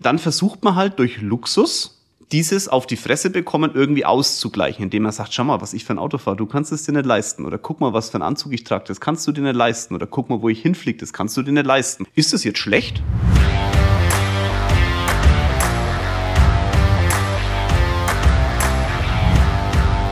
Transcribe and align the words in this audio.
dann 0.00 0.20
versucht 0.20 0.62
man 0.62 0.76
halt 0.76 0.98
durch 1.00 1.20
Luxus 1.20 2.04
dieses 2.30 2.68
auf 2.68 2.86
die 2.86 2.96
Fresse 2.96 3.30
bekommen 3.30 3.72
irgendwie 3.74 4.04
auszugleichen, 4.04 4.84
indem 4.84 5.04
man 5.04 5.12
sagt, 5.12 5.32
schau 5.32 5.44
mal, 5.44 5.60
was 5.60 5.72
ich 5.72 5.84
für 5.84 5.94
ein 5.94 5.98
Auto 5.98 6.18
fahre, 6.18 6.36
du 6.36 6.46
kannst 6.46 6.70
es 6.72 6.84
dir 6.84 6.92
nicht 6.92 7.06
leisten. 7.06 7.44
Oder 7.44 7.58
guck 7.58 7.80
mal, 7.80 7.94
was 7.94 8.10
für 8.10 8.18
ein 8.18 8.22
Anzug 8.22 8.52
ich 8.52 8.64
trage, 8.64 8.84
das 8.86 9.00
kannst 9.00 9.26
du 9.26 9.32
dir 9.32 9.40
nicht 9.40 9.56
leisten. 9.56 9.94
Oder 9.94 10.06
guck 10.06 10.28
mal, 10.30 10.40
wo 10.40 10.48
ich 10.48 10.62
hinfliege, 10.62 10.98
das 10.98 11.12
kannst 11.12 11.36
du 11.36 11.42
dir 11.42 11.52
nicht 11.52 11.66
leisten. 11.66 12.06
Ist 12.14 12.32
das 12.32 12.44
jetzt 12.44 12.58
schlecht? 12.58 13.02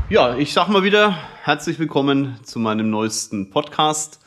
Ja, 0.08 0.36
ich 0.36 0.52
sag 0.52 0.68
mal 0.68 0.82
wieder, 0.82 1.16
herzlich 1.42 1.78
willkommen 1.78 2.40
zu 2.42 2.58
meinem 2.58 2.90
neuesten 2.90 3.50
Podcast. 3.50 4.18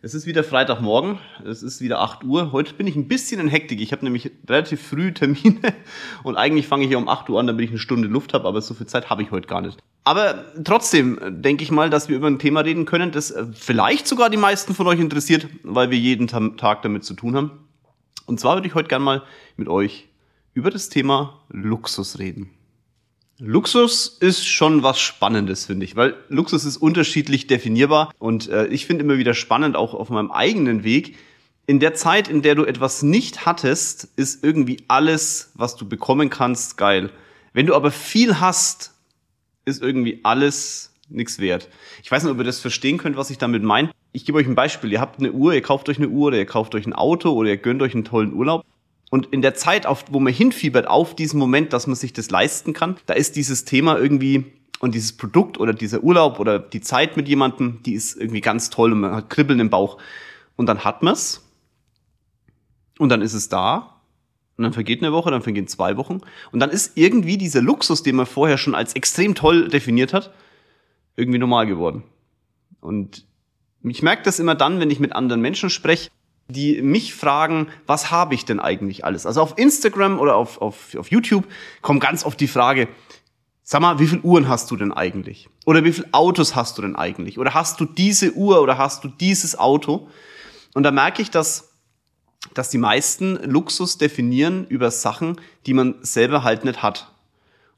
Es 0.00 0.14
ist 0.14 0.26
wieder 0.26 0.44
Freitagmorgen, 0.44 1.18
es 1.44 1.64
ist 1.64 1.80
wieder 1.80 1.98
8 1.98 2.22
Uhr. 2.22 2.52
Heute 2.52 2.72
bin 2.74 2.86
ich 2.86 2.94
ein 2.94 3.08
bisschen 3.08 3.40
in 3.40 3.48
Hektik. 3.48 3.80
Ich 3.80 3.90
habe 3.90 4.04
nämlich 4.04 4.30
relativ 4.48 4.80
früh 4.80 5.12
Termine 5.12 5.58
und 6.22 6.36
eigentlich 6.36 6.68
fange 6.68 6.84
ich 6.84 6.88
hier 6.88 6.98
um 6.98 7.08
8 7.08 7.28
Uhr 7.28 7.40
an, 7.40 7.48
damit 7.48 7.64
ich 7.64 7.70
eine 7.70 7.80
Stunde 7.80 8.06
Luft 8.06 8.32
habe, 8.32 8.46
aber 8.46 8.60
so 8.60 8.74
viel 8.74 8.86
Zeit 8.86 9.10
habe 9.10 9.24
ich 9.24 9.32
heute 9.32 9.48
gar 9.48 9.60
nicht. 9.60 9.80
Aber 10.04 10.44
trotzdem 10.62 11.18
denke 11.42 11.64
ich 11.64 11.72
mal, 11.72 11.90
dass 11.90 12.08
wir 12.08 12.16
über 12.16 12.28
ein 12.28 12.38
Thema 12.38 12.60
reden 12.60 12.84
können, 12.84 13.10
das 13.10 13.34
vielleicht 13.54 14.06
sogar 14.06 14.30
die 14.30 14.36
meisten 14.36 14.72
von 14.72 14.86
euch 14.86 15.00
interessiert, 15.00 15.48
weil 15.64 15.90
wir 15.90 15.98
jeden 15.98 16.28
Tag 16.28 16.82
damit 16.82 17.02
zu 17.02 17.14
tun 17.14 17.34
haben. 17.34 17.50
Und 18.26 18.38
zwar 18.38 18.54
würde 18.54 18.68
ich 18.68 18.76
heute 18.76 18.88
gerne 18.88 19.04
mal 19.04 19.22
mit 19.56 19.66
euch 19.66 20.08
über 20.54 20.70
das 20.70 20.90
Thema 20.90 21.40
Luxus 21.48 22.20
reden. 22.20 22.50
Luxus 23.40 24.08
ist 24.18 24.46
schon 24.46 24.82
was 24.82 24.98
Spannendes, 24.98 25.66
finde 25.66 25.84
ich, 25.84 25.94
weil 25.94 26.16
Luxus 26.28 26.64
ist 26.64 26.76
unterschiedlich 26.76 27.46
definierbar 27.46 28.12
und 28.18 28.48
äh, 28.48 28.66
ich 28.66 28.84
finde 28.84 29.04
immer 29.04 29.16
wieder 29.16 29.32
spannend, 29.32 29.76
auch 29.76 29.94
auf 29.94 30.10
meinem 30.10 30.32
eigenen 30.32 30.82
Weg. 30.82 31.16
In 31.64 31.78
der 31.78 31.94
Zeit, 31.94 32.26
in 32.26 32.42
der 32.42 32.56
du 32.56 32.64
etwas 32.64 33.04
nicht 33.04 33.46
hattest, 33.46 34.08
ist 34.16 34.42
irgendwie 34.42 34.78
alles, 34.88 35.52
was 35.54 35.76
du 35.76 35.88
bekommen 35.88 36.30
kannst, 36.30 36.76
geil. 36.78 37.10
Wenn 37.52 37.66
du 37.66 37.76
aber 37.76 37.92
viel 37.92 38.40
hast, 38.40 38.94
ist 39.64 39.80
irgendwie 39.80 40.18
alles 40.24 40.92
nichts 41.08 41.38
wert. 41.38 41.68
Ich 42.02 42.10
weiß 42.10 42.24
nicht, 42.24 42.32
ob 42.32 42.38
ihr 42.38 42.44
das 42.44 42.58
verstehen 42.58 42.98
könnt, 42.98 43.16
was 43.16 43.30
ich 43.30 43.38
damit 43.38 43.62
meine. 43.62 43.92
Ich 44.10 44.24
gebe 44.24 44.38
euch 44.38 44.48
ein 44.48 44.56
Beispiel. 44.56 44.90
Ihr 44.90 45.00
habt 45.00 45.20
eine 45.20 45.30
Uhr, 45.30 45.54
ihr 45.54 45.62
kauft 45.62 45.88
euch 45.88 45.98
eine 45.98 46.08
Uhr 46.08 46.28
oder 46.28 46.38
ihr 46.38 46.46
kauft 46.46 46.74
euch 46.74 46.86
ein 46.86 46.92
Auto 46.92 47.30
oder 47.30 47.50
ihr 47.50 47.56
gönnt 47.56 47.82
euch 47.82 47.94
einen 47.94 48.04
tollen 48.04 48.32
Urlaub. 48.32 48.64
Und 49.10 49.26
in 49.26 49.42
der 49.42 49.54
Zeit, 49.54 49.86
auf, 49.86 50.04
wo 50.10 50.20
man 50.20 50.32
hinfiebert, 50.32 50.86
auf 50.86 51.16
diesen 51.16 51.38
Moment, 51.38 51.72
dass 51.72 51.86
man 51.86 51.96
sich 51.96 52.12
das 52.12 52.30
leisten 52.30 52.72
kann, 52.72 52.96
da 53.06 53.14
ist 53.14 53.36
dieses 53.36 53.64
Thema 53.64 53.98
irgendwie 53.98 54.44
und 54.80 54.94
dieses 54.94 55.16
Produkt 55.16 55.58
oder 55.58 55.72
dieser 55.72 56.02
Urlaub 56.02 56.38
oder 56.38 56.58
die 56.58 56.80
Zeit 56.80 57.16
mit 57.16 57.26
jemandem, 57.28 57.82
die 57.84 57.94
ist 57.94 58.16
irgendwie 58.16 58.40
ganz 58.40 58.70
toll 58.70 58.92
und 58.92 59.00
man 59.00 59.14
hat 59.14 59.30
Kribbeln 59.30 59.60
im 59.60 59.70
Bauch. 59.70 59.98
Und 60.56 60.66
dann 60.66 60.84
hat 60.84 61.02
man's 61.02 61.42
und 62.98 63.08
dann 63.08 63.22
ist 63.22 63.34
es 63.34 63.48
da 63.48 64.00
und 64.56 64.64
dann 64.64 64.72
vergeht 64.72 65.02
eine 65.02 65.12
Woche, 65.12 65.30
dann 65.30 65.42
vergehen 65.42 65.68
zwei 65.68 65.96
Wochen 65.96 66.20
und 66.52 66.60
dann 66.60 66.70
ist 66.70 66.96
irgendwie 66.96 67.38
dieser 67.38 67.62
Luxus, 67.62 68.02
den 68.02 68.16
man 68.16 68.26
vorher 68.26 68.58
schon 68.58 68.74
als 68.74 68.94
extrem 68.94 69.34
toll 69.34 69.68
definiert 69.68 70.12
hat, 70.12 70.32
irgendwie 71.16 71.38
normal 71.38 71.66
geworden. 71.66 72.02
Und 72.80 73.24
ich 73.82 74.02
merke 74.02 74.22
das 74.22 74.38
immer 74.38 74.54
dann, 74.54 74.80
wenn 74.80 74.90
ich 74.90 75.00
mit 75.00 75.12
anderen 75.12 75.40
Menschen 75.40 75.70
spreche, 75.70 76.10
die 76.48 76.80
mich 76.80 77.14
fragen, 77.14 77.68
was 77.86 78.10
habe 78.10 78.34
ich 78.34 78.44
denn 78.44 78.58
eigentlich 78.58 79.04
alles? 79.04 79.26
Also 79.26 79.42
auf 79.42 79.58
Instagram 79.58 80.18
oder 80.18 80.36
auf, 80.36 80.60
auf, 80.60 80.94
auf 80.96 81.10
YouTube 81.10 81.44
kommt 81.82 82.00
ganz 82.00 82.24
oft 82.24 82.40
die 82.40 82.48
Frage, 82.48 82.88
sag 83.62 83.82
mal, 83.82 83.98
wie 83.98 84.06
viel 84.06 84.20
Uhren 84.20 84.48
hast 84.48 84.70
du 84.70 84.76
denn 84.76 84.92
eigentlich? 84.92 85.50
Oder 85.66 85.84
wie 85.84 85.92
viel 85.92 86.06
Autos 86.12 86.56
hast 86.56 86.78
du 86.78 86.82
denn 86.82 86.96
eigentlich? 86.96 87.38
Oder 87.38 87.52
hast 87.52 87.80
du 87.80 87.84
diese 87.84 88.32
Uhr 88.32 88.62
oder 88.62 88.78
hast 88.78 89.04
du 89.04 89.08
dieses 89.08 89.58
Auto? 89.58 90.08
Und 90.72 90.84
da 90.84 90.90
merke 90.90 91.20
ich, 91.20 91.30
dass, 91.30 91.74
dass 92.54 92.70
die 92.70 92.78
meisten 92.78 93.36
Luxus 93.44 93.98
definieren 93.98 94.66
über 94.68 94.90
Sachen, 94.90 95.38
die 95.66 95.74
man 95.74 95.96
selber 96.00 96.44
halt 96.44 96.64
nicht 96.64 96.82
hat. 96.82 97.12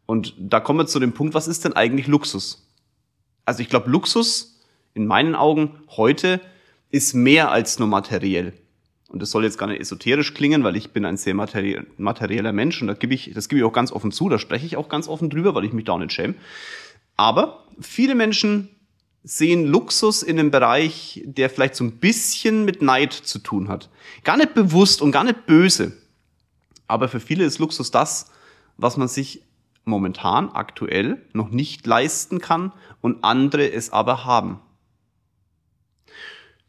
Und 0.06 0.34
da 0.38 0.60
kommen 0.60 0.78
wir 0.78 0.86
zu 0.86 1.00
dem 1.00 1.12
Punkt, 1.12 1.34
was 1.34 1.48
ist 1.48 1.64
denn 1.64 1.72
eigentlich 1.72 2.06
Luxus? 2.06 2.68
Also 3.44 3.60
ich 3.62 3.68
glaube, 3.68 3.90
Luxus 3.90 4.60
in 4.94 5.06
meinen 5.06 5.34
Augen 5.34 5.80
heute 5.88 6.40
ist 6.90 7.14
mehr 7.14 7.50
als 7.50 7.78
nur 7.78 7.88
materiell. 7.88 8.52
Und 9.08 9.20
das 9.20 9.30
soll 9.32 9.44
jetzt 9.44 9.58
gar 9.58 9.66
nicht 9.66 9.80
esoterisch 9.80 10.34
klingen, 10.34 10.62
weil 10.62 10.76
ich 10.76 10.90
bin 10.90 11.04
ein 11.04 11.16
sehr 11.16 11.34
materi 11.34 11.80
materieller 11.96 12.52
Mensch 12.52 12.80
und 12.80 12.86
das 12.86 12.98
gebe 13.00 13.12
ich, 13.12 13.32
das 13.34 13.48
gebe 13.48 13.58
ich 13.58 13.64
auch 13.64 13.72
ganz 13.72 13.90
offen 13.90 14.12
zu, 14.12 14.28
da 14.28 14.38
spreche 14.38 14.66
ich 14.66 14.76
auch 14.76 14.88
ganz 14.88 15.08
offen 15.08 15.30
drüber, 15.30 15.54
weil 15.54 15.64
ich 15.64 15.72
mich 15.72 15.84
da 15.84 15.92
auch 15.92 15.98
nicht 15.98 16.12
schäme. 16.12 16.34
Aber 17.16 17.64
viele 17.80 18.14
Menschen 18.14 18.68
sehen 19.24 19.66
Luxus 19.66 20.22
in 20.22 20.38
einem 20.38 20.50
Bereich, 20.50 21.22
der 21.24 21.50
vielleicht 21.50 21.74
so 21.74 21.84
ein 21.84 21.98
bisschen 21.98 22.64
mit 22.64 22.82
Neid 22.82 23.12
zu 23.12 23.40
tun 23.40 23.68
hat. 23.68 23.90
Gar 24.24 24.36
nicht 24.36 24.54
bewusst 24.54 25.02
und 25.02 25.12
gar 25.12 25.24
nicht 25.24 25.44
böse. 25.44 25.92
Aber 26.86 27.08
für 27.08 27.20
viele 27.20 27.44
ist 27.44 27.58
Luxus 27.58 27.90
das, 27.90 28.30
was 28.76 28.96
man 28.96 29.08
sich 29.08 29.42
momentan 29.84 30.50
aktuell 30.50 31.20
noch 31.32 31.50
nicht 31.50 31.86
leisten 31.86 32.40
kann 32.40 32.72
und 33.00 33.24
andere 33.24 33.70
es 33.70 33.90
aber 33.92 34.24
haben. 34.24 34.60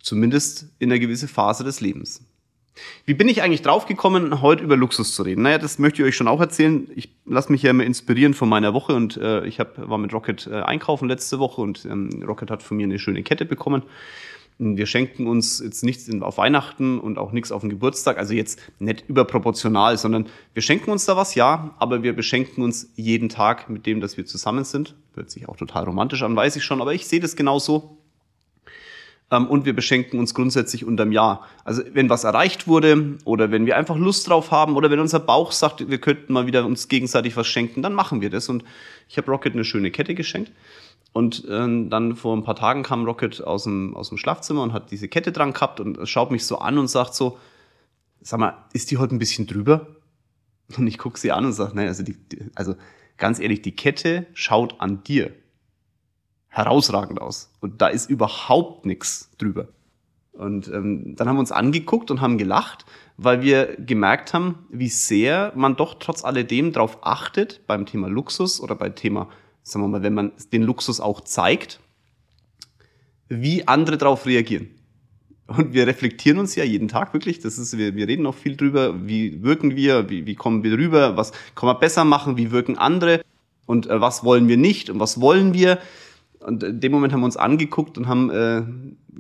Zumindest 0.02 0.68
in 0.80 0.92
einer 0.92 1.00
gewissen 1.00 1.28
Phase 1.28 1.64
des 1.64 1.82
Lebens. 1.82 2.22
Wie 3.06 3.14
bin 3.14 3.28
ich 3.28 3.42
eigentlich 3.42 3.62
draufgekommen, 3.62 4.42
heute 4.42 4.64
über 4.64 4.78
Luxus 4.78 5.14
zu 5.14 5.24
reden? 5.24 5.42
Naja, 5.44 5.58
das 5.58 5.78
möchte 5.78 6.02
ich 6.02 6.08
euch 6.08 6.16
schon 6.16 6.28
auch 6.28 6.40
erzählen. 6.40 6.90
Ich 6.96 7.10
lasse 7.26 7.52
mich 7.52 7.64
ja 7.64 7.72
immer 7.72 7.84
inspirieren 7.84 8.34
von 8.34 8.50
meiner 8.50 8.74
Woche 8.74 8.96
und 8.96 9.18
äh, 9.18 9.46
ich 9.46 9.60
hab, 9.60 9.78
war 9.90 9.98
mit 9.98 10.14
Rocket 10.14 10.48
äh, 10.48 10.62
einkaufen 10.62 11.08
letzte 11.08 11.40
Woche 11.40 11.62
und 11.62 11.86
ähm, 11.86 12.24
Rocket 12.26 12.50
hat 12.50 12.64
von 12.64 12.78
mir 12.78 12.84
eine 12.84 13.00
schöne 13.00 13.24
Kette 13.24 13.46
bekommen. 13.46 13.84
Wir 14.58 14.86
schenken 14.86 15.26
uns 15.26 15.60
jetzt 15.60 15.84
nichts 15.84 16.08
auf 16.22 16.38
Weihnachten 16.38 17.00
und 17.00 17.18
auch 17.18 17.32
nichts 17.32 17.52
auf 17.52 17.62
den 17.62 17.72
Geburtstag, 17.72 18.20
also 18.20 18.34
jetzt 18.34 18.60
nicht 18.78 19.06
überproportional, 19.08 19.98
sondern 19.98 20.28
wir 20.54 20.62
schenken 20.62 20.92
uns 20.92 21.06
da 21.06 21.18
was, 21.18 21.34
ja, 21.34 21.74
aber 21.80 22.04
wir 22.04 22.14
beschenken 22.16 22.64
uns 22.64 22.92
jeden 22.96 23.28
Tag 23.28 23.70
mit 23.72 23.88
dem, 23.88 24.02
dass 24.02 24.18
wir 24.18 24.26
zusammen 24.28 24.64
sind. 24.64 24.94
Hört 25.16 25.32
sich 25.32 25.50
auch 25.50 25.58
total 25.58 25.86
romantisch 25.86 26.22
an, 26.22 26.36
weiß 26.36 26.58
ich 26.58 26.64
schon, 26.64 26.80
aber 26.80 26.94
ich 26.94 27.08
sehe 27.08 27.20
das 27.20 27.36
genauso 27.36 27.98
und 29.32 29.66
wir 29.66 29.74
beschenken 29.74 30.20
uns 30.20 30.34
grundsätzlich 30.34 30.84
unterm 30.84 31.12
Jahr. 31.12 31.48
Also 31.64 31.84
wenn 31.94 32.10
was 32.10 32.26
erreicht 32.26 32.68
wurde 32.68 33.18
oder 33.24 33.50
wenn 33.50 33.66
wir 33.66 33.78
einfach 33.78 33.96
Lust 33.96 34.28
drauf 34.28 34.52
haben 34.52 34.76
oder 34.76 34.92
wenn 34.92 35.00
unser 35.00 35.22
Bauch 35.22 35.54
sagt, 35.54 35.90
wir 35.90 35.98
könnten 36.00 36.34
mal 36.34 36.48
wieder 36.48 36.66
uns 36.66 36.90
gegenseitig 36.90 37.38
was 37.38 37.48
schenken, 37.48 37.82
dann 37.82 37.94
machen 37.94 38.20
wir 38.20 38.30
das. 38.30 38.50
Und 38.50 38.66
ich 39.08 39.18
habe 39.18 39.32
Rocket 39.32 39.54
eine 39.54 39.64
schöne 39.64 39.90
Kette 39.90 40.16
geschenkt. 40.16 40.52
Und 41.14 41.46
äh, 41.46 41.88
dann 41.90 42.16
vor 42.16 42.36
ein 42.36 42.44
paar 42.44 42.56
Tagen 42.56 42.84
kam 42.84 43.06
Rocket 43.06 43.42
aus 43.42 43.64
dem, 43.64 43.96
aus 43.96 44.10
dem 44.10 44.18
Schlafzimmer 44.18 44.64
und 44.64 44.74
hat 44.74 44.92
diese 44.92 45.08
Kette 45.08 45.32
dran 45.32 45.54
gehabt 45.54 45.80
und 45.80 46.08
schaut 46.08 46.32
mich 46.32 46.46
so 46.46 46.58
an 46.58 46.78
und 46.78 46.90
sagt 46.90 47.16
so, 47.16 47.38
sag 48.22 48.40
mal, 48.40 48.66
ist 48.74 48.92
die 48.92 48.98
heute 48.98 49.16
ein 49.16 49.20
bisschen 49.20 49.48
drüber? 49.48 49.96
Und 50.78 50.88
ich 50.88 50.98
gucke 50.98 51.20
sie 51.20 51.32
an 51.32 51.46
und 51.46 51.54
sage, 51.54 51.72
nein, 51.74 51.88
also, 51.88 52.04
die, 52.04 52.18
also 52.56 52.76
ganz 53.18 53.40
ehrlich, 53.40 53.62
die 53.62 53.76
Kette 53.76 54.28
schaut 54.34 54.80
an 54.80 55.04
dir 55.04 55.32
herausragend 56.52 57.20
aus. 57.20 57.50
Und 57.62 57.82
da 57.82 57.88
ist 57.88 58.10
überhaupt 58.10 58.86
nichts 58.86 59.32
drüber. 59.38 59.70
Und 60.34 60.68
ähm, 60.68 61.16
dann 61.16 61.28
haben 61.28 61.38
wir 61.38 61.42
uns 61.42 61.52
angeguckt 61.52 62.12
und 62.12 62.22
haben 62.22 62.38
gelacht, 62.38 62.86
weil 63.18 63.42
wir 63.42 63.76
gemerkt 63.78 64.34
haben, 64.34 64.60
wie 64.70 64.90
sehr 64.90 65.54
man 65.56 65.76
doch 65.76 65.96
trotz 66.00 66.24
alledem 66.24 66.74
darauf 66.74 67.00
achtet 67.06 67.66
beim 67.68 67.86
Thema 67.86 68.08
Luxus 68.08 68.62
oder 68.62 68.76
beim 68.76 68.96
Thema, 68.96 69.30
sagen 69.64 69.84
wir 69.86 69.90
mal, 69.90 70.04
wenn 70.04 70.14
man 70.14 70.32
den 70.52 70.64
Luxus 70.64 71.00
auch 71.00 71.22
zeigt, 71.22 71.80
wie 73.30 73.68
andere 73.68 73.98
darauf 73.98 74.26
reagieren. 74.26 74.70
Und 75.48 75.74
wir 75.74 75.86
reflektieren 75.88 76.40
uns 76.40 76.56
ja 76.56 76.64
jeden 76.64 76.88
Tag 76.88 77.14
wirklich. 77.14 77.40
Das 77.40 77.58
ist, 77.58 77.78
wir, 77.78 77.96
wir 77.96 78.08
reden 78.08 78.26
auch 78.26 78.36
viel 78.36 78.56
drüber, 78.56 79.08
wie 79.08 79.44
wirken 79.44 79.76
wir, 79.76 80.10
wie, 80.10 80.26
wie 80.26 80.36
kommen 80.36 80.64
wir 80.64 80.78
rüber, 80.78 81.18
was 81.18 81.32
kann 81.56 81.68
man 81.68 81.80
besser 81.80 82.06
machen, 82.06 82.38
wie 82.38 82.52
wirken 82.52 82.78
andere 82.78 83.22
und 83.66 83.88
äh, 83.88 84.00
was 84.02 84.24
wollen 84.24 84.48
wir 84.48 84.58
nicht 84.58 84.90
und 84.90 85.00
was 85.00 85.20
wollen 85.20 85.54
wir. 85.54 85.80
Und 86.46 86.64
in 86.64 86.80
dem 86.80 86.92
Moment 86.92 87.14
haben 87.14 87.22
wir 87.22 87.26
uns 87.26 87.38
angeguckt 87.38 87.98
und 87.98 88.08
haben 88.08 88.30
äh, 88.32 88.64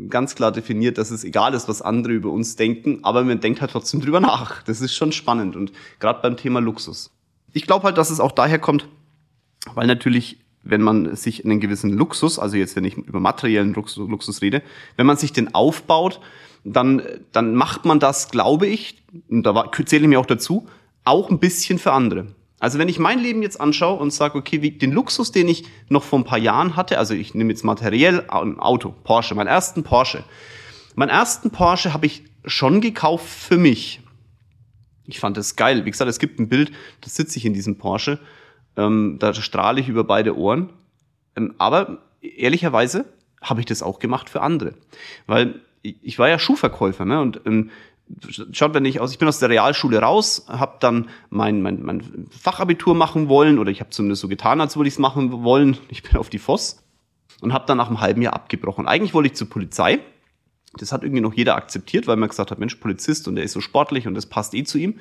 ganz 0.10 0.36
klar 0.36 0.52
definiert, 0.52 0.98
dass 0.98 1.12
es 1.12 1.24
egal 1.24 1.54
ist, 1.54 1.68
was 1.68 1.82
andere 1.82 2.14
über 2.14 2.32
uns 2.32 2.56
denken, 2.56 3.00
aber 3.04 3.24
man 3.24 3.40
denkt 3.40 3.62
halt 3.62 3.72
trotzdem 3.72 4.02
drüber 4.02 4.20
nach. 4.20 4.64
Das 4.64 4.82
ist 4.82 4.96
schon 4.96 5.12
spannend 5.12 5.56
und 5.56 5.72
gerade 6.00 6.22
beim 6.22 6.38
Thema 6.38 6.60
Luxus. 6.60 7.12
Ich 7.54 7.68
glaube 7.68 7.84
halt, 7.84 7.98
dass 7.98 8.10
es 8.10 8.20
auch 8.20 8.32
daher 8.32 8.60
kommt, 8.60 8.88
weil 9.76 9.88
natürlich, 9.88 10.40
wenn 10.64 10.82
man 10.82 11.16
sich 11.16 11.46
einen 11.46 11.60
gewissen 11.60 11.92
Luxus, 11.92 12.40
also 12.40 12.58
jetzt 12.58 12.76
wenn 12.76 12.86
ich 12.86 12.98
über 12.98 13.20
materiellen 13.20 13.74
Luxus, 13.74 14.10
Luxus 14.10 14.42
rede, 14.42 14.64
wenn 14.96 15.06
man 15.06 15.18
sich 15.18 15.34
den 15.34 15.54
aufbaut, 15.54 16.20
dann, 16.64 17.02
dann 17.32 17.56
macht 17.56 17.86
man 17.86 18.00
das, 18.00 18.30
glaube 18.30 18.68
ich, 18.68 19.04
und 19.30 19.44
da 19.44 19.72
zähle 19.86 20.04
ich 20.04 20.10
mir 20.10 20.20
auch 20.20 20.26
dazu, 20.26 20.68
auch 21.04 21.30
ein 21.30 21.40
bisschen 21.40 21.80
für 21.80 21.92
andere. 21.92 22.28
Also 22.62 22.78
wenn 22.78 22.88
ich 22.90 23.00
mein 23.00 23.18
Leben 23.18 23.42
jetzt 23.42 23.60
anschaue 23.60 24.00
und 24.00 24.14
sage, 24.14 24.38
okay, 24.38 24.62
wie, 24.62 24.70
den 24.70 24.92
Luxus, 24.92 25.32
den 25.32 25.50
ich 25.50 25.66
noch 25.90 26.04
vor 26.04 26.20
ein 26.20 26.26
paar 26.26 26.38
Jahren 26.38 26.76
hatte, 26.76 27.00
also 27.00 27.16
ich 27.16 27.34
nehme 27.34 27.50
jetzt 27.50 27.64
materiell 27.64 28.24
ein 28.30 28.60
Auto, 28.60 28.94
Porsche, 29.04 29.34
meinen 29.34 29.48
ersten 29.48 29.82
Porsche. 29.82 30.24
Meinen 30.94 31.10
ersten 31.10 31.50
Porsche 31.50 31.92
habe 31.92 32.06
ich 32.06 32.24
schon 32.46 32.80
gekauft 32.80 33.28
für 33.28 33.58
mich. 33.58 34.02
Ich 35.08 35.20
fand 35.20 35.38
das 35.38 35.56
geil. 35.56 35.86
Wie 35.86 35.92
gesagt, 35.92 36.08
es 36.08 36.20
gibt 36.20 36.40
ein 36.40 36.50
Bild, 36.50 36.72
da 37.02 37.10
sitze 37.10 37.40
ich 37.40 37.46
in 37.46 37.56
diesem 37.56 37.80
Porsche, 37.80 38.20
ähm, 38.78 39.18
da 39.18 39.34
strahle 39.34 39.82
ich 39.82 39.90
über 39.90 40.04
beide 40.04 40.38
Ohren. 40.38 40.70
Ähm, 41.36 41.56
aber 41.58 42.04
ehrlicherweise 42.22 43.06
habe 43.42 43.62
ich 43.62 43.66
das 43.66 43.82
auch 43.82 43.98
gemacht 43.98 44.30
für 44.30 44.42
andere. 44.42 44.76
Weil 45.26 45.62
ich 45.82 46.20
war 46.20 46.30
ja 46.30 46.38
Schuhverkäufer, 46.38 47.06
ne? 47.06 47.22
Und 47.22 47.42
ähm, 47.48 47.72
schaut 48.52 48.74
wenn 48.74 48.86
ich 48.86 49.00
aus, 49.00 49.12
ich 49.12 49.20
bin 49.20 49.28
aus 49.28 49.40
der 49.40 49.50
Realschule 49.50 50.00
raus, 50.00 50.46
habe 50.48 50.78
dann 50.80 51.10
mein, 51.30 51.62
mein, 51.62 51.82
mein 51.82 52.28
Fachabitur 52.30 52.96
machen 52.96 53.30
wollen 53.30 53.60
oder 53.60 53.72
ich 53.72 53.80
habe 53.80 53.90
zumindest 53.90 54.22
so 54.22 54.28
getan, 54.28 54.62
als 54.62 54.76
würde 54.76 54.88
ich 54.88 54.96
es 54.96 55.00
machen 55.00 55.44
wollen. 55.44 55.78
Ich 55.90 56.04
bin 56.04 56.18
auf 56.18 56.30
die 56.30 56.40
Voss 56.40 56.84
und 57.42 57.54
habe 57.54 57.66
dann 57.66 57.78
nach 57.78 57.88
einem 57.88 58.02
halben 58.02 58.22
Jahr 58.22 58.34
abgebrochen. 58.34 58.88
Eigentlich 58.88 59.14
wollte 59.14 59.28
ich 59.28 59.36
zur 59.36 59.50
Polizei. 59.50 60.00
Das 60.78 60.94
hat 60.94 61.04
irgendwie 61.04 61.22
noch 61.22 61.34
jeder 61.34 61.56
akzeptiert, 61.56 62.08
weil 62.08 62.16
man 62.16 62.30
gesagt 62.30 62.50
hat, 62.50 62.60
Mensch, 62.60 62.76
Polizist 62.76 63.28
und 63.28 63.36
der 63.36 63.44
ist 63.44 63.52
so 63.52 63.60
sportlich 63.60 64.08
und 64.08 64.14
das 64.14 64.26
passt 64.26 64.54
eh 64.54 64.64
zu 64.64 64.78
ihm. 64.78 65.00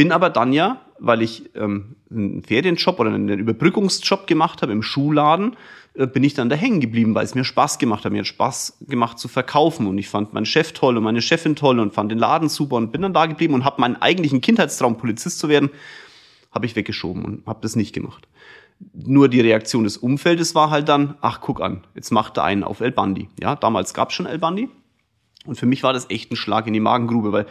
Bin 0.00 0.12
aber 0.12 0.30
dann 0.30 0.54
ja, 0.54 0.80
weil 0.98 1.20
ich 1.20 1.54
ähm, 1.54 1.96
einen 2.10 2.42
Ferienjob 2.42 2.98
oder 2.98 3.12
einen 3.12 3.28
Überbrückungsjob 3.28 4.26
gemacht 4.26 4.62
habe 4.62 4.72
im 4.72 4.82
Schuhladen, 4.82 5.58
äh, 5.92 6.06
bin 6.06 6.24
ich 6.24 6.32
dann 6.32 6.48
da 6.48 6.56
hängen 6.56 6.80
geblieben, 6.80 7.14
weil 7.14 7.26
es 7.26 7.34
mir 7.34 7.44
Spaß 7.44 7.78
gemacht 7.78 8.06
hat. 8.06 8.12
Mir 8.12 8.20
hat 8.20 8.26
Spaß 8.26 8.78
gemacht 8.88 9.18
zu 9.18 9.28
verkaufen 9.28 9.86
und 9.86 9.98
ich 9.98 10.08
fand 10.08 10.32
meinen 10.32 10.46
Chef 10.46 10.72
toll 10.72 10.96
und 10.96 11.02
meine 11.02 11.20
Chefin 11.20 11.54
toll 11.54 11.78
und 11.78 11.92
fand 11.92 12.10
den 12.10 12.16
Laden 12.16 12.48
super 12.48 12.76
und 12.76 12.92
bin 12.92 13.02
dann 13.02 13.12
da 13.12 13.26
geblieben 13.26 13.52
und 13.52 13.66
habe 13.66 13.78
meinen 13.78 13.96
eigentlichen 13.96 14.40
Kindheitstraum, 14.40 14.96
Polizist 14.96 15.38
zu 15.38 15.50
werden, 15.50 15.68
habe 16.50 16.64
ich 16.64 16.76
weggeschoben 16.76 17.22
und 17.22 17.46
habe 17.46 17.58
das 17.60 17.76
nicht 17.76 17.92
gemacht. 17.92 18.26
Nur 18.94 19.28
die 19.28 19.42
Reaktion 19.42 19.84
des 19.84 19.98
Umfeldes 19.98 20.54
war 20.54 20.70
halt 20.70 20.88
dann, 20.88 21.16
ach 21.20 21.42
guck 21.42 21.60
an, 21.60 21.84
jetzt 21.94 22.10
macht 22.10 22.38
er 22.38 22.44
einen 22.44 22.64
auf 22.64 22.80
El 22.80 22.92
Bandi. 22.92 23.28
Ja, 23.38 23.54
damals 23.54 23.92
gab 23.92 24.08
es 24.08 24.14
schon 24.14 24.24
El 24.24 24.38
Bandi. 24.38 24.70
Und 25.44 25.56
für 25.56 25.66
mich 25.66 25.82
war 25.82 25.92
das 25.92 26.08
echt 26.08 26.32
ein 26.32 26.36
Schlag 26.36 26.66
in 26.66 26.72
die 26.72 26.80
Magengrube, 26.80 27.32
weil 27.32 27.46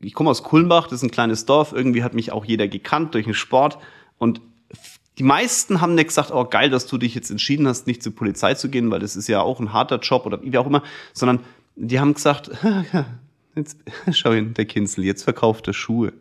ich 0.00 0.14
komme 0.14 0.30
aus 0.30 0.42
Kulmbach, 0.42 0.84
das 0.84 1.00
ist 1.00 1.02
ein 1.02 1.10
kleines 1.10 1.46
Dorf, 1.46 1.72
irgendwie 1.72 2.02
hat 2.02 2.14
mich 2.14 2.32
auch 2.32 2.44
jeder 2.44 2.68
gekannt 2.68 3.14
durch 3.14 3.24
den 3.24 3.34
Sport 3.34 3.78
und 4.18 4.40
die 5.18 5.24
meisten 5.24 5.80
haben 5.80 5.96
nicht 5.96 6.08
gesagt, 6.08 6.30
oh 6.30 6.44
geil, 6.44 6.70
dass 6.70 6.86
du 6.86 6.96
dich 6.96 7.14
jetzt 7.14 7.30
entschieden 7.30 7.66
hast, 7.66 7.88
nicht 7.88 8.02
zur 8.02 8.14
Polizei 8.14 8.54
zu 8.54 8.68
gehen, 8.68 8.90
weil 8.90 9.00
das 9.00 9.16
ist 9.16 9.26
ja 9.26 9.40
auch 9.40 9.58
ein 9.58 9.72
harter 9.72 9.98
Job 9.98 10.26
oder 10.26 10.40
wie 10.42 10.56
auch 10.56 10.66
immer, 10.66 10.82
sondern 11.12 11.40
die 11.74 11.98
haben 11.98 12.14
gesagt, 12.14 12.50
jetzt, 13.56 13.78
schau 14.12 14.32
hin, 14.32 14.54
der 14.54 14.66
Kinzel, 14.66 15.04
jetzt 15.04 15.24
verkauft 15.24 15.66
er 15.66 15.74
Schuhe. 15.74 16.12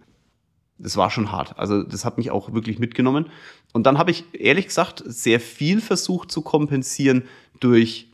Das 0.80 0.97
war 0.97 1.09
schon 1.09 1.31
hart. 1.31 1.57
Also 1.57 1.83
das 1.83 2.06
hat 2.06 2.18
mich 2.18 2.30
auch 2.30 2.53
wirklich 2.53 2.77
mitgenommen. 2.77 3.27
Und 3.73 3.88
dann 3.88 3.97
habe 3.97 4.12
ich 4.12 4.25
ehrlich 4.33 4.68
gesagt 4.68 5.03
sehr 5.06 5.39
viel 5.39 5.81
versucht 5.81 6.31
zu 6.31 6.41
kompensieren 6.41 7.23
durch, 7.59 8.09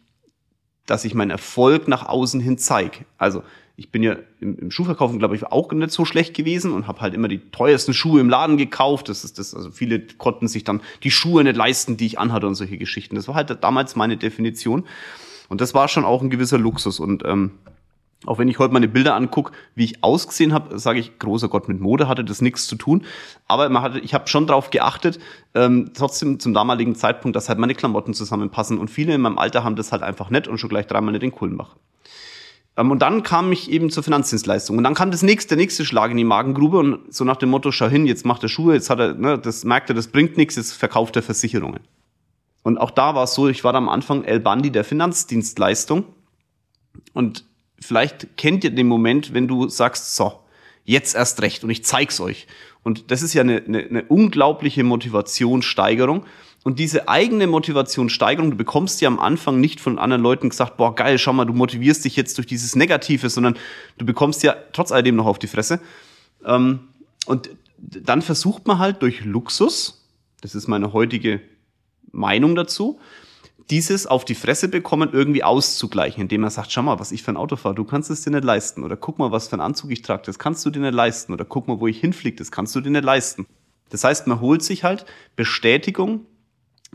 dass 0.85 1.03
ich 1.03 1.13
meinen 1.13 1.31
Erfolg 1.31 1.87
nach 1.87 2.05
außen 2.05 2.39
hin 2.39 2.57
zeige. 2.57 3.05
Also 3.17 3.43
ich 3.75 3.89
bin 3.89 4.03
ja 4.03 4.17
im, 4.39 4.57
im 4.59 4.71
Schuhverkaufen, 4.71 5.17
glaube 5.17 5.35
ich, 5.35 5.45
auch 5.45 5.71
nicht 5.71 5.91
so 5.91 6.05
schlecht 6.05 6.35
gewesen 6.35 6.71
und 6.71 6.87
habe 6.87 7.01
halt 7.01 7.13
immer 7.13 7.27
die 7.27 7.39
teuersten 7.51 7.93
Schuhe 7.93 8.21
im 8.21 8.29
Laden 8.29 8.57
gekauft. 8.57 9.09
Das 9.09 9.23
ist 9.23 9.39
das, 9.39 9.55
also 9.55 9.71
viele 9.71 9.99
konnten 9.99 10.47
sich 10.47 10.63
dann 10.63 10.81
die 11.03 11.11
Schuhe 11.11 11.43
nicht 11.43 11.55
leisten, 11.55 11.97
die 11.97 12.05
ich 12.05 12.19
anhatte 12.19 12.45
und 12.47 12.55
solche 12.55 12.77
Geschichten. 12.77 13.15
Das 13.15 13.27
war 13.27 13.35
halt 13.35 13.63
damals 13.63 13.95
meine 13.95 14.17
Definition. 14.17 14.85
Und 15.49 15.59
das 15.59 15.73
war 15.73 15.87
schon 15.87 16.05
auch 16.05 16.21
ein 16.21 16.29
gewisser 16.29 16.59
Luxus. 16.59 16.99
Und 16.99 17.25
ähm, 17.25 17.51
auch 18.25 18.37
wenn 18.37 18.47
ich 18.47 18.59
heute 18.59 18.73
meine 18.73 18.87
Bilder 18.87 19.15
angucke, 19.15 19.51
wie 19.75 19.85
ich 19.85 20.03
ausgesehen 20.03 20.53
habe, 20.53 20.77
sage 20.77 20.99
ich, 20.99 21.17
großer 21.17 21.49
Gott, 21.49 21.67
mit 21.67 21.81
Mode 21.81 22.07
hatte 22.07 22.23
das 22.23 22.41
nichts 22.41 22.67
zu 22.67 22.75
tun. 22.75 23.05
Aber 23.47 23.67
man 23.69 23.81
hatte, 23.81 23.99
ich 23.99 24.13
habe 24.13 24.27
schon 24.27 24.45
darauf 24.45 24.69
geachtet, 24.69 25.19
ähm, 25.55 25.91
trotzdem 25.95 26.39
zum 26.39 26.53
damaligen 26.53 26.93
Zeitpunkt, 26.95 27.35
dass 27.35 27.49
halt 27.49 27.57
meine 27.57 27.73
Klamotten 27.73 28.13
zusammenpassen. 28.13 28.77
Und 28.77 28.89
viele 28.89 29.15
in 29.15 29.21
meinem 29.21 29.39
Alter 29.39 29.63
haben 29.63 29.75
das 29.75 29.91
halt 29.91 30.03
einfach 30.03 30.29
nett 30.29 30.47
und 30.47 30.59
schon 30.59 30.69
gleich 30.69 30.85
dreimal 30.85 31.11
nicht 31.11 31.23
in 31.23 31.31
Kulmbach. 31.31 31.75
Ähm, 32.77 32.91
und 32.91 32.99
dann 32.99 33.23
kam 33.23 33.51
ich 33.51 33.69
eben 33.71 33.89
zur 33.89 34.03
Finanzdienstleistung. 34.03 34.77
Und 34.77 34.83
dann 34.83 34.93
kam 34.93 35.11
das 35.11 35.21
nächste, 35.21 35.55
der 35.55 35.63
nächste 35.63 35.85
Schlag 35.85 36.11
in 36.11 36.17
die 36.17 36.23
Magengrube 36.23 36.77
und 36.77 37.13
so 37.13 37.23
nach 37.23 37.37
dem 37.37 37.49
Motto, 37.49 37.71
schau 37.71 37.87
hin, 37.87 38.05
jetzt 38.05 38.25
macht 38.25 38.43
er 38.43 38.49
Schuhe, 38.49 38.73
jetzt 38.73 38.89
hat 38.89 38.99
er, 38.99 39.13
ne, 39.13 39.37
das 39.37 39.63
merkt 39.63 39.89
er, 39.89 39.95
das 39.95 40.07
bringt 40.07 40.37
nichts, 40.37 40.55
jetzt 40.55 40.73
verkauft 40.73 41.15
er 41.15 41.23
Versicherungen. 41.23 41.81
Und 42.63 42.77
auch 42.77 42.91
da 42.91 43.13
war 43.13 43.25
es 43.25 43.33
so, 43.33 43.47
ich 43.49 43.63
war 43.63 43.75
am 43.75 43.89
Anfang 43.89 44.23
El 44.23 44.39
Bandi 44.39 44.71
der 44.71 44.83
Finanzdienstleistung. 44.83 46.05
Und 47.13 47.45
vielleicht 47.79 48.37
kennt 48.37 48.63
ihr 48.63 48.71
den 48.71 48.87
Moment, 48.87 49.33
wenn 49.33 49.47
du 49.47 49.67
sagst, 49.67 50.15
so, 50.15 50.39
jetzt 50.85 51.15
erst 51.15 51.41
recht 51.41 51.63
und 51.63 51.69
ich 51.69 51.83
zeig's 51.83 52.19
euch. 52.19 52.47
Und 52.83 53.11
das 53.11 53.21
ist 53.21 53.33
ja 53.33 53.41
eine, 53.41 53.63
eine, 53.65 53.79
eine 53.79 54.03
unglaubliche 54.03 54.83
Motivationssteigerung. 54.83 56.25
Und 56.63 56.79
diese 56.79 57.09
eigene 57.09 57.45
Motivationssteigerung, 57.47 58.51
du 58.51 58.57
bekommst 58.57 59.01
ja 59.01 59.09
am 59.09 59.19
Anfang 59.19 59.59
nicht 59.59 59.81
von 59.81 59.99
anderen 59.99 60.23
Leuten 60.23 60.49
gesagt, 60.49 60.77
boah, 60.77 60.95
geil, 60.95 61.17
schau 61.17 61.33
mal, 61.33 61.45
du 61.45 61.53
motivierst 61.53 62.05
dich 62.05 62.15
jetzt 62.15 62.37
durch 62.37 62.47
dieses 62.47 62.75
Negative, 62.75 63.29
sondern 63.29 63.57
du 63.97 64.05
bekommst 64.05 64.43
ja 64.43 64.55
trotz 64.71 64.91
alledem 64.91 65.17
noch 65.17 65.25
auf 65.25 65.39
die 65.39 65.47
Fresse. 65.47 65.81
Ähm, 66.45 66.79
und 67.25 67.49
dann 67.77 68.21
versucht 68.21 68.65
man 68.65 68.79
halt 68.79 69.01
durch 69.01 69.25
Luxus, 69.25 70.07
das 70.41 70.55
ist 70.55 70.67
meine 70.67 70.93
heutige 70.93 71.41
Meinung 72.11 72.55
dazu, 72.55 72.99
dieses 73.69 74.07
auf 74.07 74.25
die 74.25 74.35
Fresse 74.35 74.67
bekommen 74.67 75.09
irgendwie 75.11 75.43
auszugleichen, 75.43 76.21
indem 76.21 76.41
man 76.41 76.49
sagt, 76.49 76.71
schau 76.71 76.81
mal, 76.81 76.99
was 76.99 77.11
ich 77.11 77.23
für 77.23 77.31
ein 77.31 77.37
Auto 77.37 77.55
fahre, 77.55 77.75
du 77.75 77.83
kannst 77.85 78.09
es 78.09 78.21
dir 78.21 78.31
nicht 78.31 78.43
leisten. 78.43 78.83
Oder 78.83 78.97
guck 78.97 79.19
mal, 79.19 79.31
was 79.31 79.47
für 79.47 79.55
ein 79.55 79.61
Anzug 79.61 79.91
ich 79.91 80.01
trage, 80.01 80.23
das 80.25 80.37
kannst 80.37 80.65
du 80.65 80.69
dir 80.69 80.81
nicht 80.81 80.93
leisten. 80.93 81.33
Oder 81.33 81.45
guck 81.45 81.67
mal, 81.67 81.79
wo 81.79 81.87
ich 81.87 81.99
hinfliege, 81.99 82.35
das 82.35 82.51
kannst 82.51 82.75
du 82.75 82.81
dir 82.81 82.89
nicht 82.89 83.05
leisten. 83.05 83.45
Das 83.89 84.03
heißt, 84.03 84.27
man 84.27 84.41
holt 84.41 84.63
sich 84.63 84.83
halt 84.83 85.05
Bestätigung 85.35 86.25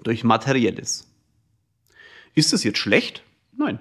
durch 0.05 0.25
Materielles. 0.25 1.07
Ist 2.35 2.53
das 2.53 2.65
jetzt 2.65 2.79
schlecht? 2.79 3.23
Nein, 3.57 3.81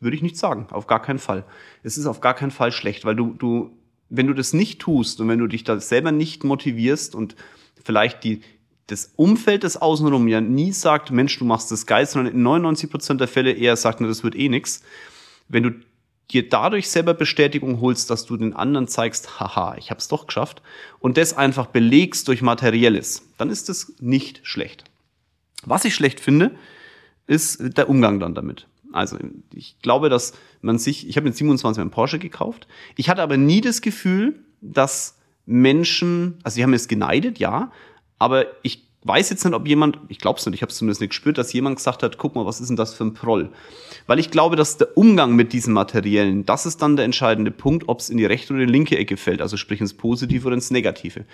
würde 0.00 0.16
ich 0.16 0.22
nicht 0.22 0.36
sagen. 0.36 0.66
Auf 0.70 0.86
gar 0.86 1.00
keinen 1.00 1.18
Fall. 1.18 1.44
Es 1.82 1.96
ist 1.96 2.06
auf 2.06 2.20
gar 2.20 2.34
keinen 2.34 2.50
Fall 2.50 2.72
schlecht, 2.72 3.04
weil 3.04 3.16
du, 3.16 3.34
du, 3.34 3.76
wenn 4.08 4.26
du 4.26 4.34
das 4.34 4.52
nicht 4.52 4.80
tust 4.80 5.20
und 5.20 5.28
wenn 5.28 5.38
du 5.38 5.46
dich 5.46 5.64
da 5.64 5.78
selber 5.80 6.12
nicht 6.12 6.44
motivierst 6.44 7.14
und 7.14 7.36
vielleicht 7.82 8.24
die, 8.24 8.42
das 8.88 9.12
Umfeld 9.16 9.62
des 9.62 9.80
Außenrum 9.80 10.28
ja 10.28 10.40
nie 10.40 10.72
sagt, 10.72 11.10
Mensch, 11.10 11.38
du 11.38 11.44
machst 11.44 11.70
das 11.70 11.86
geil, 11.86 12.06
sondern 12.06 12.34
in 12.34 12.42
99 12.42 12.90
Prozent 12.90 13.20
der 13.20 13.28
Fälle 13.28 13.52
eher 13.52 13.76
sagt, 13.76 14.00
na, 14.00 14.08
das 14.08 14.24
wird 14.24 14.34
eh 14.34 14.48
nix. 14.48 14.82
Wenn 15.48 15.62
du 15.62 15.70
dir 16.30 16.48
dadurch 16.48 16.90
selber 16.90 17.14
Bestätigung 17.14 17.80
holst, 17.80 18.10
dass 18.10 18.26
du 18.26 18.36
den 18.36 18.54
anderen 18.54 18.88
zeigst, 18.88 19.38
haha, 19.38 19.76
ich 19.76 19.90
hab's 19.90 20.08
doch 20.08 20.26
geschafft 20.26 20.62
und 20.98 21.16
das 21.16 21.36
einfach 21.36 21.66
belegst 21.66 22.28
durch 22.28 22.42
Materielles, 22.42 23.28
dann 23.38 23.50
ist 23.50 23.68
es 23.68 23.94
nicht 24.00 24.40
schlecht. 24.42 24.84
Was 25.64 25.84
ich 25.84 25.94
schlecht 25.94 26.20
finde, 26.20 26.52
ist 27.26 27.76
der 27.76 27.88
Umgang 27.88 28.20
dann 28.20 28.34
damit. 28.34 28.66
Also 28.92 29.16
ich 29.54 29.78
glaube, 29.80 30.08
dass 30.08 30.34
man 30.60 30.78
sich, 30.78 31.08
ich 31.08 31.16
habe 31.16 31.24
mit 31.24 31.36
27 31.36 31.80
einen 31.80 31.90
Porsche 31.90 32.18
gekauft. 32.18 32.68
Ich 32.96 33.08
hatte 33.08 33.22
aber 33.22 33.36
nie 33.36 33.60
das 33.60 33.80
Gefühl, 33.80 34.40
dass 34.60 35.18
Menschen, 35.46 36.38
also 36.42 36.56
sie 36.56 36.62
haben 36.62 36.74
es 36.74 36.88
geneidet, 36.88 37.38
ja, 37.38 37.72
aber 38.18 38.46
ich 38.62 38.86
weiß 39.04 39.30
jetzt 39.30 39.44
nicht, 39.44 39.54
ob 39.54 39.66
jemand, 39.66 39.98
ich 40.08 40.18
glaube 40.18 40.38
es 40.38 40.46
nicht, 40.46 40.54
ich 40.54 40.62
habe 40.62 40.70
es 40.70 40.78
zumindest 40.78 41.00
nicht 41.00 41.10
gespürt, 41.10 41.38
dass 41.38 41.52
jemand 41.52 41.76
gesagt 41.76 42.02
hat, 42.02 42.18
guck 42.18 42.34
mal, 42.34 42.46
was 42.46 42.60
ist 42.60 42.68
denn 42.68 42.76
das 42.76 42.94
für 42.94 43.04
ein 43.04 43.14
Proll? 43.14 43.50
Weil 44.06 44.18
ich 44.18 44.30
glaube, 44.30 44.54
dass 44.56 44.76
der 44.76 44.96
Umgang 44.96 45.34
mit 45.34 45.52
diesen 45.52 45.74
Materiellen, 45.74 46.46
das 46.46 46.66
ist 46.66 46.82
dann 46.82 46.96
der 46.96 47.04
entscheidende 47.04 47.50
Punkt, 47.50 47.88
ob 47.88 48.00
es 48.00 48.10
in 48.10 48.16
die 48.16 48.24
rechte 48.24 48.52
oder 48.52 48.64
die 48.64 48.70
linke 48.70 48.96
Ecke 48.96 49.16
fällt, 49.16 49.40
also 49.40 49.56
sprich 49.56 49.80
ins 49.80 49.94
Positive 49.94 50.46
oder 50.46 50.54
ins 50.54 50.70
Negative. 50.70 51.24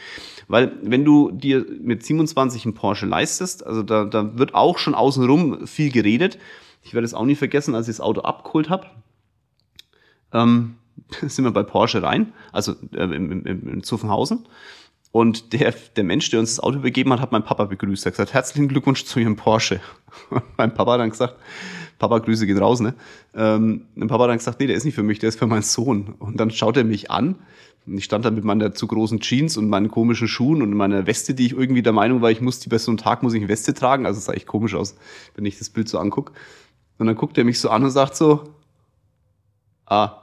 Weil 0.49 0.73
wenn 0.83 1.05
du 1.05 1.31
dir 1.31 1.67
mit 1.81 2.05
27 2.05 2.65
einen 2.65 2.75
Porsche 2.75 3.07
leistest, 3.07 3.67
also 3.67 3.83
da, 3.83 4.05
da 4.05 4.39
wird 4.39 4.55
auch 4.55 4.79
schon 4.79 4.95
außenrum 4.95 5.67
viel 5.67 5.93
geredet. 5.93 6.39
Ich 6.83 6.95
werde 6.95 7.05
es 7.05 7.15
auch 7.15 7.25
nie 7.25 7.35
vergessen, 7.35 7.75
als 7.75 7.89
ich 7.89 7.97
das 7.97 8.01
Auto 8.01 8.23
abgeholt 8.23 8.71
habe. 8.71 8.87
Ähm, 10.33 10.77
sind 11.21 11.45
wir 11.45 11.53
bei 11.53 11.63
Porsche 11.63 12.03
rein, 12.03 12.33
also 12.53 12.73
äh, 12.93 13.05
im, 13.05 13.45
im, 13.45 13.69
in 13.69 13.83
Zuffenhausen. 13.83 14.47
Und 15.11 15.53
der, 15.53 15.75
der 15.97 16.05
Mensch, 16.05 16.31
der 16.31 16.41
uns 16.41 16.57
das 16.57 16.61
Auto 16.61 16.81
begeben 16.81 17.13
hat, 17.13 17.21
hat 17.21 17.33
meinen 17.33 17.45
Papa 17.45 17.65
begrüßt. 17.65 18.05
Er 18.05 18.11
hat 18.11 18.15
gesagt, 18.15 18.35
herzlichen 18.35 18.69
Glückwunsch 18.69 19.05
zu 19.05 19.19
Ihrem 19.19 19.37
Porsche. 19.37 19.81
Und 20.31 20.43
mein 20.57 20.75
Papa 20.75 20.93
hat 20.93 21.01
dann 21.01 21.11
gesagt, 21.11 21.37
Papa, 21.99 22.19
Grüße 22.19 22.47
gehen 22.47 22.59
raus, 22.59 22.81
ne? 22.81 22.95
Ähm, 23.35 23.87
mein 23.95 24.09
Papa 24.09 24.25
hat 24.25 24.31
dann 24.31 24.39
gesagt, 24.39 24.61
nee, 24.61 24.67
der 24.67 24.77
ist 24.77 24.85
nicht 24.85 24.95
für 24.95 25.03
mich, 25.03 25.19
der 25.19 25.31
ist 25.31 25.39
für 25.39 25.47
meinen 25.47 25.63
Sohn. 25.63 26.15
Und 26.19 26.39
dann 26.39 26.51
schaut 26.51 26.77
er 26.77 26.85
mich 26.85 27.11
an. 27.11 27.37
Und 27.87 27.97
ich 27.97 28.05
stand 28.05 28.25
da 28.25 28.31
mit 28.31 28.45
meiner 28.45 28.75
zu 28.75 28.87
großen 28.87 29.21
Jeans 29.21 29.57
und 29.57 29.69
meinen 29.69 29.91
komischen 29.91 30.29
Schuhen 30.29 30.61
und 30.61 30.75
meiner 30.75 31.07
Weste, 31.07 31.35
die 31.35 31.47
ich 31.47 31.53
irgendwie 31.53 31.83
der 31.83 31.95
Meinung 31.95 32.21
war, 32.21 32.31
ich 32.31 32.43
muss 32.43 32.61
die 32.61 32.69
bei 32.69 32.77
so 32.79 32.91
einem 32.91 32.99
Tag 32.99 33.23
muss 33.23 33.33
ich 33.33 33.41
eine 33.41 33.49
Weste 33.49 33.73
tragen. 33.73 34.05
Also 34.05 34.19
es 34.19 34.27
sah 34.27 34.35
echt 34.35 34.47
komisch 34.47 34.75
aus, 34.75 34.97
wenn 35.35 35.47
ich 35.47 35.59
das 35.59 35.71
Bild 35.71 35.89
so 35.89 35.99
anguck. 35.99 36.33
Und 36.99 37.07
dann 37.07 37.17
guckt 37.17 37.39
er 37.39 37.45
mich 37.45 37.59
so 37.59 37.71
an 37.71 37.83
und 37.83 37.91
sagt 37.91 38.15
so, 38.15 38.45
ah, 39.87 40.23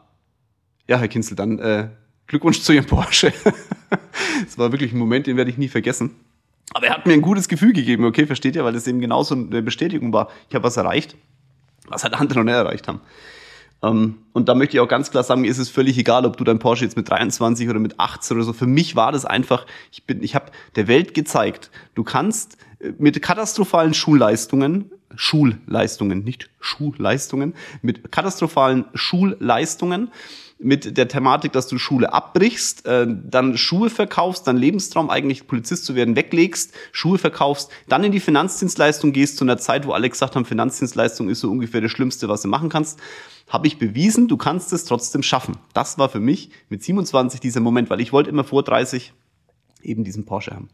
ja, 0.88 0.98
Herr 0.98 1.08
Kinzel, 1.08 1.36
dann 1.36 1.58
äh, 1.58 1.90
Glückwunsch 2.28 2.62
zu 2.62 2.72
Ihrem 2.72 2.86
Porsche. 2.86 3.34
Es 4.48 4.58
war 4.58 4.72
wirklich 4.72 4.92
ein 4.92 5.00
Moment, 5.00 5.28
den 5.28 5.38
werde 5.38 5.50
ich 5.50 5.58
nie 5.58 5.70
vergessen. 5.70 6.16
Aber 6.74 6.88
er 6.88 6.94
hat 6.94 7.06
mir 7.06 7.14
ein 7.14 7.22
gutes 7.22 7.48
Gefühl 7.48 7.74
gegeben, 7.74 8.06
okay, 8.06 8.26
versteht 8.26 8.56
ihr, 8.56 8.66
weil 8.66 8.74
das 8.74 8.88
eben 8.88 9.00
genauso 9.00 9.36
eine 9.36 9.62
Bestätigung 9.62 10.12
war. 10.12 10.30
Ich 10.50 10.56
habe 10.56 10.64
was 10.64 10.78
erreicht, 10.78 11.16
was 11.88 12.04
halt 12.04 12.16
andere 12.16 12.40
noch 12.40 12.46
nicht 12.46 12.54
erreicht 12.54 12.88
haben. 12.88 13.02
Um, 13.82 14.18
und 14.34 14.50
da 14.50 14.56
möchte 14.56 14.78
ich 14.78 14.82
auch 14.82 14.88
ganz 14.88 15.12
klar 15.12 15.24
sagen, 15.24 15.42
mir 15.42 15.52
ist 15.52 15.60
es 15.60 15.70
völlig 15.70 15.98
egal, 15.98 16.26
ob 16.26 16.38
du 16.38 16.44
dein 16.44 16.60
Porsche 16.60 16.86
jetzt 16.86 16.98
mit 16.98 17.10
23 17.10 17.70
oder 17.70 17.78
mit 17.78 18.00
18 18.00 18.38
oder 18.38 18.44
so. 18.44 18.54
Für 18.54 18.66
mich 18.66 18.96
war 18.96 19.12
das 19.12 19.26
einfach, 19.26 19.68
ich 19.92 20.06
bin, 20.06 20.24
ich 20.24 20.34
habe 20.34 20.52
der 20.76 20.88
Welt 20.88 21.14
gezeigt, 21.14 21.70
du 21.94 22.04
kannst 22.04 22.58
äh, 22.80 22.94
mit 22.98 23.22
katastrophalen 23.22 23.94
Schulleistungen, 23.94 24.92
Schulleistungen, 25.14 26.24
nicht 26.24 26.50
Schulleistungen, 26.60 27.54
mit 27.82 28.12
katastrophalen 28.12 28.86
Schulleistungen 28.96 30.10
mit 30.58 30.98
der 30.98 31.08
Thematik, 31.08 31.52
dass 31.52 31.68
du 31.68 31.78
Schule 31.78 32.14
abbrichst, 32.14 32.86
äh, 32.86 33.06
dann 33.08 33.58
Schuhe 33.58 33.90
verkaufst, 33.90 34.48
dann 34.48 34.56
Lebenstraum 34.56 35.10
eigentlich 35.10 35.48
Polizist 35.48 35.86
zu 35.86 35.96
werden 35.96 36.16
weglegst, 36.16 36.74
Schuhe 36.92 37.18
verkaufst, 37.18 37.70
dann 37.90 38.04
in 38.04 38.12
die 38.12 38.22
Finanzdienstleistung 38.22 39.12
gehst 39.12 39.38
zu 39.38 39.44
einer 39.44 39.58
Zeit, 39.58 39.86
wo 39.86 39.92
alle 39.92 40.10
gesagt 40.10 40.36
haben, 40.36 40.46
Finanzdienstleistung 40.46 41.30
ist 41.30 41.42
so 41.42 41.52
ungefähr 41.52 41.82
das 41.82 41.92
Schlimmste, 41.92 42.30
was 42.30 42.42
du 42.42 42.48
machen 42.48 42.70
kannst, 42.70 43.00
habe 43.50 43.68
ich 43.68 43.78
bewiesen, 43.78 44.28
du 44.28 44.38
kannst 44.38 44.72
es 44.74 44.86
trotzdem 44.86 45.24
schaffen. 45.24 45.58
Das 45.74 45.98
war 45.98 46.10
für 46.10 46.20
mich 46.20 46.50
mit 46.70 46.84
27 46.84 47.40
dieser 47.40 47.60
Moment, 47.60 47.90
weil 47.90 48.02
ich 48.02 48.14
wollte 48.14 48.30
immer 48.30 48.44
vor 48.44 48.64
30 48.64 49.14
eben 49.84 50.04
diesen 50.04 50.26
Porsche 50.26 50.52
haben. 50.52 50.70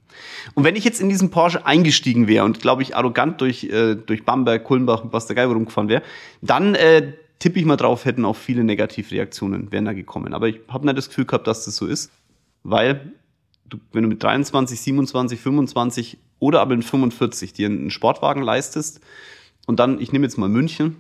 Und 0.54 0.64
wenn 0.64 0.76
ich 0.76 0.86
jetzt 0.86 1.02
in 1.02 1.10
diesen 1.10 1.32
Porsche 1.32 1.66
eingestiegen 1.66 2.28
wäre 2.28 2.46
und, 2.46 2.62
glaube 2.62 2.82
ich, 2.82 2.96
arrogant 2.96 3.42
durch, 3.42 3.66
äh, 3.66 3.96
durch 3.96 4.24
Bamberg, 4.24 4.64
Kulmbach 4.64 5.04
und 5.04 5.12
Bastergei 5.12 5.46
rumgefahren 5.46 5.90
wäre, 5.90 6.02
dann 6.42 6.76
äh, 6.76 7.14
tippe 7.42 7.60
ich 7.60 7.66
mal 7.66 7.76
drauf, 7.76 8.06
hätten 8.06 8.24
auch 8.24 8.36
viele 8.36 8.64
Negativreaktionen 8.64 9.72
wären 9.72 9.86
da 9.86 9.94
gekommen. 9.94 10.34
Aber 10.34 10.48
ich 10.48 10.60
habe 10.68 10.86
nicht 10.86 10.98
das 10.98 11.10
Gefühl 11.10 11.26
gehabt, 11.26 11.48
dass 11.48 11.66
das 11.66 11.76
so 11.76 11.88
ist, 11.88 12.12
weil 12.62 13.14
du, 13.66 13.80
wenn 13.92 14.04
du 14.04 14.10
mit 14.10 14.22
23, 14.22 14.80
27, 14.80 15.40
25 15.40 16.18
oder 16.40 16.62
aber 16.62 16.76
mit 16.76 16.86
45 16.86 17.54
dir 17.54 17.66
einen 17.66 17.90
Sportwagen 17.90 18.44
leistest 18.44 19.02
und 19.66 19.80
dann, 19.80 20.00
ich 20.00 20.12
nehme 20.12 20.26
jetzt 20.26 20.38
mal 20.38 20.50
München, 20.50 20.98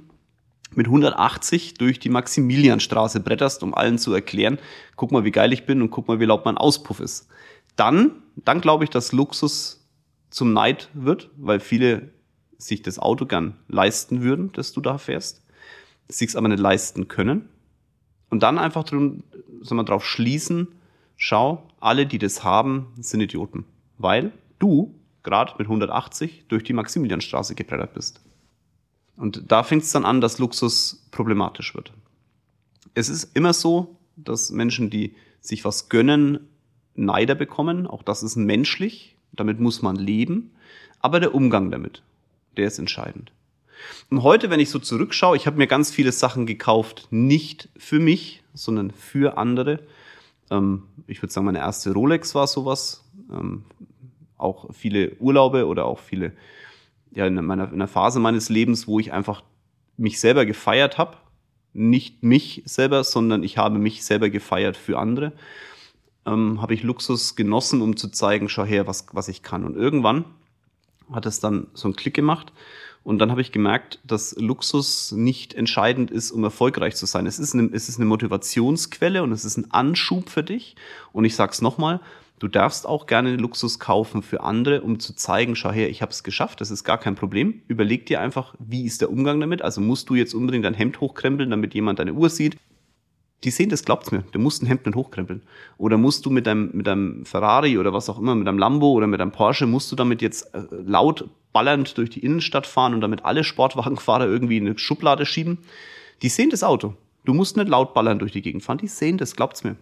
mit 0.73 0.87
180 0.87 1.75
durch 1.75 1.99
die 1.99 2.09
Maximilianstraße 2.09 3.19
bretterst, 3.19 3.61
um 3.61 3.75
allen 3.75 3.99
zu 3.99 4.11
erklären, 4.13 4.57
guck 4.95 5.11
mal, 5.11 5.23
wie 5.23 5.31
geil 5.31 5.53
ich 5.53 5.65
bin 5.65 5.81
und 5.81 5.91
guck 5.91 6.07
mal, 6.07 6.19
wie 6.19 6.25
laut 6.25 6.45
mein 6.45 6.57
Auspuff 6.57 7.01
ist. 7.01 7.27
Dann, 7.75 8.23
dann 8.35 8.61
glaube 8.61 8.85
ich, 8.85 8.89
dass 8.89 9.11
Luxus 9.11 9.85
zum 10.31 10.53
Neid 10.53 10.89
wird, 10.93 11.29
weil 11.37 11.59
viele 11.59 12.13
sich 12.57 12.81
das 12.81 12.97
Auto 12.99 13.25
gern 13.25 13.57
leisten 13.67 14.21
würden, 14.21 14.51
das 14.53 14.71
du 14.71 14.81
da 14.81 14.97
fährst 14.97 15.40
sich's 16.11 16.35
aber 16.35 16.47
nicht 16.47 16.59
leisten 16.59 17.07
können. 17.07 17.49
Und 18.29 18.43
dann 18.43 18.57
einfach 18.57 18.83
drum, 18.83 19.23
soll 19.61 19.75
man 19.75 19.85
drauf 19.85 20.05
schließen, 20.05 20.67
schau, 21.17 21.67
alle, 21.79 22.05
die 22.05 22.17
das 22.17 22.43
haben, 22.43 22.87
sind 22.99 23.21
Idioten. 23.21 23.65
Weil 23.97 24.31
du 24.59 24.95
gerade 25.23 25.53
mit 25.57 25.67
180 25.67 26.45
durch 26.47 26.63
die 26.63 26.73
Maximilianstraße 26.73 27.55
gebrettert 27.55 27.93
bist. 27.93 28.21
Und 29.17 29.51
da 29.51 29.63
fängt 29.63 29.83
es 29.83 29.91
dann 29.91 30.05
an, 30.05 30.21
dass 30.21 30.39
Luxus 30.39 31.07
problematisch 31.11 31.75
wird. 31.75 31.93
Es 32.93 33.09
ist 33.09 33.35
immer 33.35 33.53
so, 33.53 33.97
dass 34.15 34.51
Menschen, 34.51 34.89
die 34.89 35.15
sich 35.41 35.65
was 35.65 35.89
gönnen, 35.89 36.47
Neider 36.95 37.35
bekommen. 37.35 37.87
Auch 37.87 38.03
das 38.03 38.23
ist 38.23 38.35
menschlich. 38.35 39.15
Damit 39.31 39.59
muss 39.59 39.81
man 39.81 39.95
leben. 39.95 40.51
Aber 40.99 41.19
der 41.19 41.33
Umgang 41.33 41.71
damit, 41.71 42.03
der 42.57 42.67
ist 42.67 42.79
entscheidend. 42.79 43.31
Und 44.09 44.23
heute, 44.23 44.49
wenn 44.49 44.59
ich 44.59 44.69
so 44.69 44.79
zurückschaue, 44.79 45.37
ich 45.37 45.47
habe 45.47 45.57
mir 45.57 45.67
ganz 45.67 45.91
viele 45.91 46.11
Sachen 46.11 46.45
gekauft, 46.45 47.07
nicht 47.11 47.69
für 47.77 47.99
mich, 47.99 48.43
sondern 48.53 48.91
für 48.91 49.37
andere. 49.37 49.79
Ähm, 50.49 50.83
ich 51.07 51.21
würde 51.21 51.33
sagen, 51.33 51.45
meine 51.45 51.59
erste 51.59 51.93
Rolex 51.93 52.35
war 52.35 52.47
sowas. 52.47 53.03
Ähm, 53.31 53.63
auch 54.37 54.73
viele 54.73 55.15
Urlaube 55.19 55.67
oder 55.67 55.85
auch 55.85 55.99
viele, 55.99 56.33
ja, 57.11 57.25
in, 57.27 57.35
meiner, 57.45 57.67
in 57.67 57.75
einer 57.75 57.87
Phase 57.87 58.19
meines 58.19 58.49
Lebens, 58.49 58.87
wo 58.87 58.99
ich 58.99 59.13
einfach 59.13 59.43
mich 59.97 60.19
selber 60.19 60.45
gefeiert 60.45 60.97
habe. 60.97 61.17
Nicht 61.73 62.23
mich 62.23 62.63
selber, 62.65 63.03
sondern 63.03 63.43
ich 63.43 63.57
habe 63.57 63.79
mich 63.79 64.03
selber 64.03 64.29
gefeiert 64.29 64.75
für 64.75 64.99
andere. 64.99 65.31
Ähm, 66.25 66.61
habe 66.61 66.73
ich 66.73 66.83
Luxus 66.83 67.35
genossen, 67.35 67.81
um 67.81 67.95
zu 67.95 68.09
zeigen, 68.09 68.49
schau 68.49 68.65
her, 68.65 68.87
was, 68.87 69.05
was 69.13 69.27
ich 69.27 69.41
kann. 69.41 69.63
Und 69.63 69.75
irgendwann 69.75 70.25
hat 71.11 71.25
es 71.25 71.39
dann 71.39 71.67
so 71.73 71.87
einen 71.87 71.95
Klick 71.95 72.13
gemacht 72.13 72.51
und 73.03 73.19
dann 73.19 73.31
habe 73.31 73.41
ich 73.41 73.51
gemerkt, 73.51 73.99
dass 74.03 74.35
Luxus 74.37 75.11
nicht 75.11 75.55
entscheidend 75.55 76.11
ist, 76.11 76.31
um 76.31 76.43
erfolgreich 76.43 76.95
zu 76.95 77.07
sein. 77.07 77.25
Es 77.25 77.39
ist 77.39 77.55
eine, 77.55 77.69
es 77.73 77.89
ist 77.89 77.97
eine 77.97 78.05
Motivationsquelle 78.05 79.23
und 79.23 79.31
es 79.31 79.43
ist 79.43 79.57
ein 79.57 79.71
Anschub 79.71 80.29
für 80.29 80.43
dich. 80.43 80.75
Und 81.11 81.25
ich 81.25 81.35
sage 81.35 81.51
es 81.51 81.61
nochmal, 81.63 81.99
du 82.37 82.47
darfst 82.47 82.85
auch 82.85 83.07
gerne 83.07 83.37
Luxus 83.37 83.79
kaufen 83.79 84.21
für 84.21 84.41
andere, 84.41 84.81
um 84.81 84.99
zu 84.99 85.15
zeigen, 85.15 85.55
schau 85.55 85.71
her, 85.71 85.89
ich 85.89 86.03
habe 86.03 86.11
es 86.11 86.23
geschafft, 86.23 86.61
das 86.61 86.69
ist 86.69 86.83
gar 86.83 86.99
kein 86.99 87.15
Problem. 87.15 87.63
Überleg 87.67 88.05
dir 88.05 88.21
einfach, 88.21 88.53
wie 88.59 88.85
ist 88.85 89.01
der 89.01 89.11
Umgang 89.11 89.39
damit? 89.39 89.63
Also 89.63 89.81
musst 89.81 90.09
du 90.09 90.15
jetzt 90.15 90.35
unbedingt 90.35 90.65
dein 90.65 90.75
Hemd 90.75 91.01
hochkrempeln, 91.01 91.49
damit 91.49 91.73
jemand 91.73 91.97
deine 91.97 92.13
Uhr 92.13 92.29
sieht? 92.29 92.57
Die 93.43 93.49
sehen 93.49 93.69
das, 93.69 93.83
glaubt's 93.83 94.11
mir. 94.11 94.23
Du 94.31 94.39
musst 94.39 94.61
ein 94.61 94.67
Hemd 94.67 94.85
nicht 94.85 94.95
hochkrempeln. 94.95 95.41
Oder 95.77 95.97
musst 95.97 96.25
du 96.25 96.29
mit 96.29 96.45
deinem, 96.45 96.69
mit 96.73 96.85
deinem 96.85 97.25
Ferrari 97.25 97.77
oder 97.77 97.91
was 97.91 98.09
auch 98.09 98.19
immer, 98.19 98.35
mit 98.35 98.47
deinem 98.47 98.59
Lambo 98.59 98.91
oder 98.91 99.07
mit 99.07 99.19
deinem 99.19 99.31
Porsche, 99.31 99.65
musst 99.65 99.91
du 99.91 99.95
damit 99.95 100.21
jetzt 100.21 100.53
äh, 100.53 100.61
laut 100.71 101.27
ballernd 101.51 101.97
durch 101.97 102.11
die 102.11 102.23
Innenstadt 102.23 102.67
fahren 102.67 102.93
und 102.93 103.01
damit 103.01 103.25
alle 103.25 103.43
Sportwagenfahrer 103.43 104.25
irgendwie 104.25 104.57
in 104.57 104.67
eine 104.67 104.77
Schublade 104.77 105.25
schieben? 105.25 105.57
Die 106.21 106.29
sehen 106.29 106.51
das 106.51 106.63
Auto. 106.63 106.93
Du 107.25 107.33
musst 107.33 107.57
nicht 107.57 107.69
laut 107.69 107.93
ballern 107.93 108.19
durch 108.19 108.31
die 108.31 108.41
Gegend 108.41 108.63
fahren. 108.63 108.77
Die 108.77 108.87
sehen 108.87 109.17
das, 109.17 109.35
glaubt's 109.35 109.63
mir. 109.63 109.75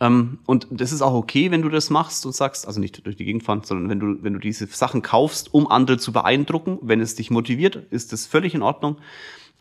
Ähm, 0.00 0.38
und 0.46 0.66
das 0.70 0.92
ist 0.92 1.02
auch 1.02 1.14
okay, 1.14 1.50
wenn 1.50 1.62
du 1.62 1.68
das 1.68 1.90
machst 1.90 2.24
und 2.26 2.34
sagst, 2.34 2.66
also 2.66 2.80
nicht 2.80 3.04
durch 3.06 3.16
die 3.16 3.24
Gegend 3.24 3.42
fahren, 3.42 3.62
sondern 3.64 3.90
wenn 3.90 4.00
du, 4.00 4.22
wenn 4.22 4.32
du 4.32 4.38
diese 4.38 4.66
Sachen 4.66 5.02
kaufst, 5.02 5.52
um 5.52 5.70
andere 5.70 5.98
zu 5.98 6.12
beeindrucken, 6.12 6.78
wenn 6.82 7.00
es 7.00 7.14
dich 7.14 7.30
motiviert, 7.30 7.76
ist 7.90 8.12
das 8.12 8.26
völlig 8.26 8.54
in 8.54 8.62
Ordnung. 8.62 8.96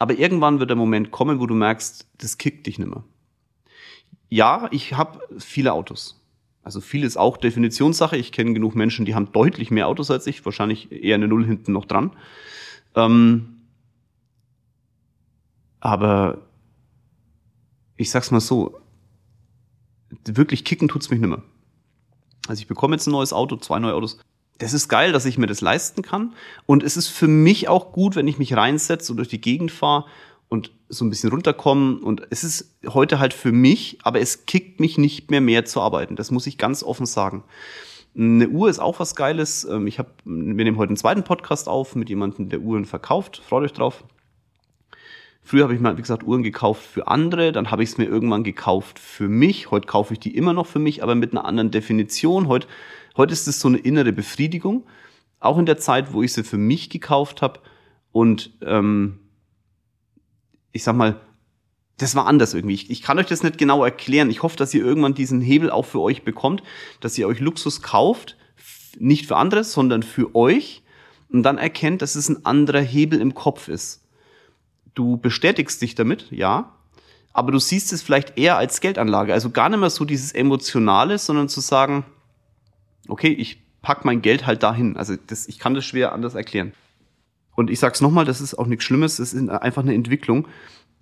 Aber 0.03 0.19
irgendwann 0.19 0.59
wird 0.59 0.69
der 0.69 0.75
Moment 0.75 1.11
kommen, 1.11 1.39
wo 1.39 1.45
du 1.47 1.55
merkst, 1.55 2.09
das 2.17 2.37
kickt 2.37 2.67
dich 2.67 2.77
nicht 2.77 2.89
mehr. 2.89 3.05
Ja, 4.27 4.67
ich 4.71 4.95
habe 4.95 5.21
viele 5.39 5.71
Autos. 5.71 6.21
Also 6.61 6.81
viel 6.81 7.05
ist 7.05 7.15
auch 7.15 7.37
Definitionssache. 7.37 8.17
Ich 8.17 8.33
kenne 8.33 8.53
genug 8.53 8.75
Menschen, 8.75 9.05
die 9.05 9.15
haben 9.15 9.31
deutlich 9.31 9.71
mehr 9.71 9.87
Autos 9.87 10.11
als 10.11 10.27
ich, 10.27 10.43
wahrscheinlich 10.43 10.91
eher 10.91 11.15
eine 11.15 11.29
Null 11.29 11.45
hinten 11.45 11.71
noch 11.71 11.85
dran. 11.85 12.11
Ähm, 12.95 13.61
aber 15.79 16.39
ich 17.95 18.11
sag's 18.11 18.29
mal 18.29 18.41
so, 18.41 18.77
wirklich 20.25 20.65
kicken 20.65 20.89
tut's 20.89 21.11
mich 21.11 21.21
nicht 21.21 21.29
mehr. 21.29 21.43
Also 22.49 22.59
ich 22.59 22.67
bekomme 22.67 22.97
jetzt 22.97 23.07
ein 23.07 23.11
neues 23.11 23.31
Auto, 23.31 23.55
zwei 23.55 23.79
neue 23.79 23.93
Autos 23.93 24.19
das 24.57 24.73
ist 24.73 24.87
geil, 24.87 25.11
dass 25.11 25.25
ich 25.25 25.37
mir 25.37 25.47
das 25.47 25.61
leisten 25.61 26.01
kann. 26.01 26.33
Und 26.65 26.83
es 26.83 26.97
ist 26.97 27.07
für 27.07 27.27
mich 27.27 27.67
auch 27.67 27.91
gut, 27.91 28.15
wenn 28.15 28.27
ich 28.27 28.37
mich 28.37 28.55
reinsetze 28.55 29.11
und 29.11 29.17
durch 29.17 29.27
die 29.27 29.41
Gegend 29.41 29.71
fahre 29.71 30.05
und 30.49 30.71
so 30.89 31.03
ein 31.03 31.09
bisschen 31.09 31.31
runterkommen. 31.31 31.99
Und 31.99 32.21
es 32.29 32.43
ist 32.43 32.75
heute 32.87 33.19
halt 33.19 33.33
für 33.33 33.51
mich, 33.51 33.97
aber 34.03 34.19
es 34.19 34.45
kickt 34.45 34.79
mich 34.79 34.97
nicht 34.97 35.31
mehr 35.31 35.41
mehr 35.41 35.65
zu 35.65 35.81
arbeiten. 35.81 36.15
Das 36.15 36.31
muss 36.31 36.47
ich 36.47 36.57
ganz 36.57 36.83
offen 36.83 37.05
sagen. 37.05 37.43
Eine 38.15 38.47
Uhr 38.49 38.69
ist 38.69 38.79
auch 38.79 38.99
was 38.99 39.15
Geiles. 39.15 39.65
Ähm, 39.65 39.87
ich 39.87 39.97
hab, 39.97 40.07
wir 40.23 40.65
nehmen 40.65 40.77
heute 40.77 40.89
einen 40.89 40.97
zweiten 40.97 41.23
Podcast 41.23 41.67
auf 41.67 41.95
mit 41.95 42.09
jemandem, 42.09 42.49
der 42.49 42.59
Uhren 42.59 42.85
verkauft. 42.85 43.41
Freut 43.43 43.63
euch 43.63 43.73
drauf. 43.73 44.03
Früher 45.45 45.63
habe 45.63 45.73
ich 45.73 45.81
mal, 45.81 45.97
wie 45.97 46.01
gesagt, 46.01 46.23
Uhren 46.23 46.41
gekauft 46.41 46.83
für 46.83 47.07
andere, 47.07 47.51
dann 47.51 47.69
habe 47.69 47.83
ich 47.83 47.89
es 47.89 47.97
mir 47.97 48.05
irgendwann 48.05 48.45
gekauft 48.45 48.97
für 48.97 49.27
mich. 49.27 49.71
Heute 49.71 49.87
kaufe 49.87 50.13
ich 50.13 50.19
die 50.21 50.37
immer 50.37 50.53
noch 50.53 50.67
für 50.67 50.79
mich, 50.79 51.03
aber 51.03 51.15
mit 51.15 51.33
einer 51.33 51.43
anderen 51.43 51.69
Definition. 51.69 52.47
Heute 52.47 52.67
Heute 53.15 53.33
ist 53.33 53.47
es 53.47 53.59
so 53.59 53.67
eine 53.67 53.77
innere 53.77 54.11
Befriedigung, 54.11 54.85
auch 55.39 55.57
in 55.57 55.65
der 55.65 55.77
Zeit, 55.77 56.13
wo 56.13 56.23
ich 56.23 56.33
sie 56.33 56.43
für 56.43 56.57
mich 56.57 56.89
gekauft 56.89 57.41
habe. 57.41 57.59
Und 58.11 58.51
ähm, 58.61 59.19
ich 60.71 60.83
sag 60.83 60.95
mal, 60.95 61.19
das 61.97 62.15
war 62.15 62.25
anders 62.25 62.53
irgendwie. 62.53 62.73
Ich, 62.73 62.89
ich 62.89 63.01
kann 63.01 63.19
euch 63.19 63.27
das 63.27 63.43
nicht 63.43 63.57
genau 63.57 63.83
erklären. 63.83 64.29
Ich 64.29 64.41
hoffe, 64.41 64.57
dass 64.57 64.73
ihr 64.73 64.83
irgendwann 64.83 65.13
diesen 65.13 65.41
Hebel 65.41 65.69
auch 65.69 65.85
für 65.85 66.01
euch 66.01 66.23
bekommt, 66.23 66.63
dass 66.99 67.17
ihr 67.17 67.27
euch 67.27 67.39
Luxus 67.39 67.81
kauft, 67.81 68.37
nicht 68.97 69.27
für 69.27 69.37
andere, 69.37 69.63
sondern 69.63 70.03
für 70.03 70.35
euch 70.35 70.83
und 71.29 71.43
dann 71.43 71.57
erkennt, 71.57 72.01
dass 72.01 72.15
es 72.15 72.29
ein 72.29 72.45
anderer 72.45 72.81
Hebel 72.81 73.21
im 73.21 73.33
Kopf 73.33 73.67
ist. 73.67 74.03
Du 74.93 75.17
bestätigst 75.17 75.81
dich 75.81 75.95
damit, 75.95 76.27
ja, 76.31 76.77
aber 77.31 77.51
du 77.51 77.59
siehst 77.59 77.91
es 77.93 78.03
vielleicht 78.03 78.37
eher 78.37 78.57
als 78.57 78.79
Geldanlage. 78.79 79.33
Also 79.33 79.49
gar 79.49 79.69
nicht 79.69 79.79
mehr 79.79 79.89
so 79.89 80.05
dieses 80.05 80.31
Emotionale, 80.31 81.17
sondern 81.17 81.49
zu 81.49 81.61
sagen, 81.61 82.05
okay, 83.07 83.29
ich 83.29 83.61
pack 83.81 84.05
mein 84.05 84.21
Geld 84.21 84.47
halt 84.47 84.63
dahin. 84.63 84.97
Also 84.97 85.15
das, 85.27 85.47
ich 85.47 85.59
kann 85.59 85.75
das 85.75 85.85
schwer 85.85 86.13
anders 86.13 86.35
erklären. 86.35 86.73
Und 87.55 87.69
ich 87.69 87.79
sag's 87.79 88.01
nochmal, 88.01 88.25
das 88.25 88.41
ist 88.41 88.55
auch 88.55 88.65
nichts 88.65 88.85
Schlimmes, 88.85 89.17
das 89.17 89.33
ist 89.33 89.49
einfach 89.49 89.83
eine 89.83 89.93
Entwicklung. 89.93 90.47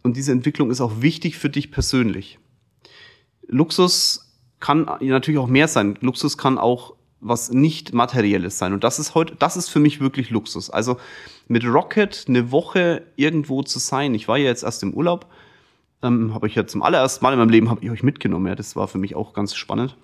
Und 0.04 0.18
diese 0.18 0.34
Entwicklung 0.34 0.72
ist 0.72 0.82
auch 0.82 1.02
wichtig 1.02 1.38
für 1.38 1.50
dich 1.50 1.72
persönlich. 1.72 2.40
Luxus 3.48 4.34
kann 4.60 4.90
natürlich 5.00 5.40
auch 5.40 5.48
mehr 5.48 5.68
sein. 5.68 5.98
Luxus 6.02 6.38
kann 6.38 6.58
auch 6.58 6.96
was 7.20 7.52
nicht 7.52 7.94
materielles 7.94 8.58
sein. 8.58 8.74
Und 8.74 8.84
das 8.84 8.98
ist 8.98 9.14
heute, 9.14 9.36
das 9.36 9.56
ist 9.56 9.70
für 9.70 9.80
mich 9.80 10.02
wirklich 10.02 10.32
Luxus. 10.32 10.72
Also 10.72 10.98
mit 11.48 11.64
Rocket 11.64 12.26
eine 12.28 12.52
Woche 12.52 13.04
irgendwo 13.16 13.62
zu 13.62 13.78
sein. 13.78 14.16
Ich 14.16 14.28
war 14.28 14.38
ja 14.38 14.46
jetzt 14.46 14.64
erst 14.64 14.82
im 14.82 14.94
Urlaub, 14.94 15.28
ähm, 16.02 16.34
habe 16.34 16.48
ich 16.48 16.56
ja 16.56 16.66
zum 16.66 16.82
allerersten 16.82 17.24
Mal 17.24 17.34
in 17.34 17.40
meinem 17.40 17.50
Leben 17.50 17.70
habe 17.70 17.84
ich 17.84 17.92
euch 17.92 18.02
mitgenommen. 18.02 18.48
Ja, 18.48 18.56
das 18.56 18.76
war 18.76 18.88
für 18.88 18.98
mich 18.98 19.16
auch 19.16 19.34
ganz 19.34 19.54
spannend 19.54 19.96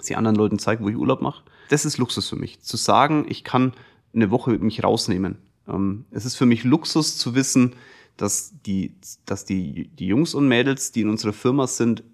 sie 0.00 0.16
anderen 0.16 0.36
Leuten 0.36 0.58
zeige, 0.58 0.82
wo 0.82 0.88
ich 0.88 0.96
Urlaub 0.96 1.22
mache. 1.22 1.42
Das 1.68 1.84
ist 1.84 1.98
Luxus 1.98 2.28
für 2.28 2.36
mich. 2.36 2.60
Zu 2.60 2.76
sagen, 2.76 3.26
ich 3.28 3.44
kann 3.44 3.72
eine 4.14 4.30
Woche 4.30 4.52
mich 4.58 4.82
rausnehmen. 4.82 5.38
Ähm, 5.68 6.04
es 6.10 6.24
ist 6.24 6.36
für 6.36 6.46
mich 6.46 6.64
Luxus 6.64 7.18
zu 7.18 7.34
wissen, 7.34 7.74
dass 8.16 8.52
die, 8.64 8.94
dass 9.26 9.44
die, 9.44 9.88
die 9.88 10.06
Jungs 10.06 10.34
und 10.34 10.46
Mädels, 10.46 10.92
die 10.92 11.00
in 11.00 11.08
unserer 11.08 11.32
Firma 11.32 11.66
sind, 11.66 12.04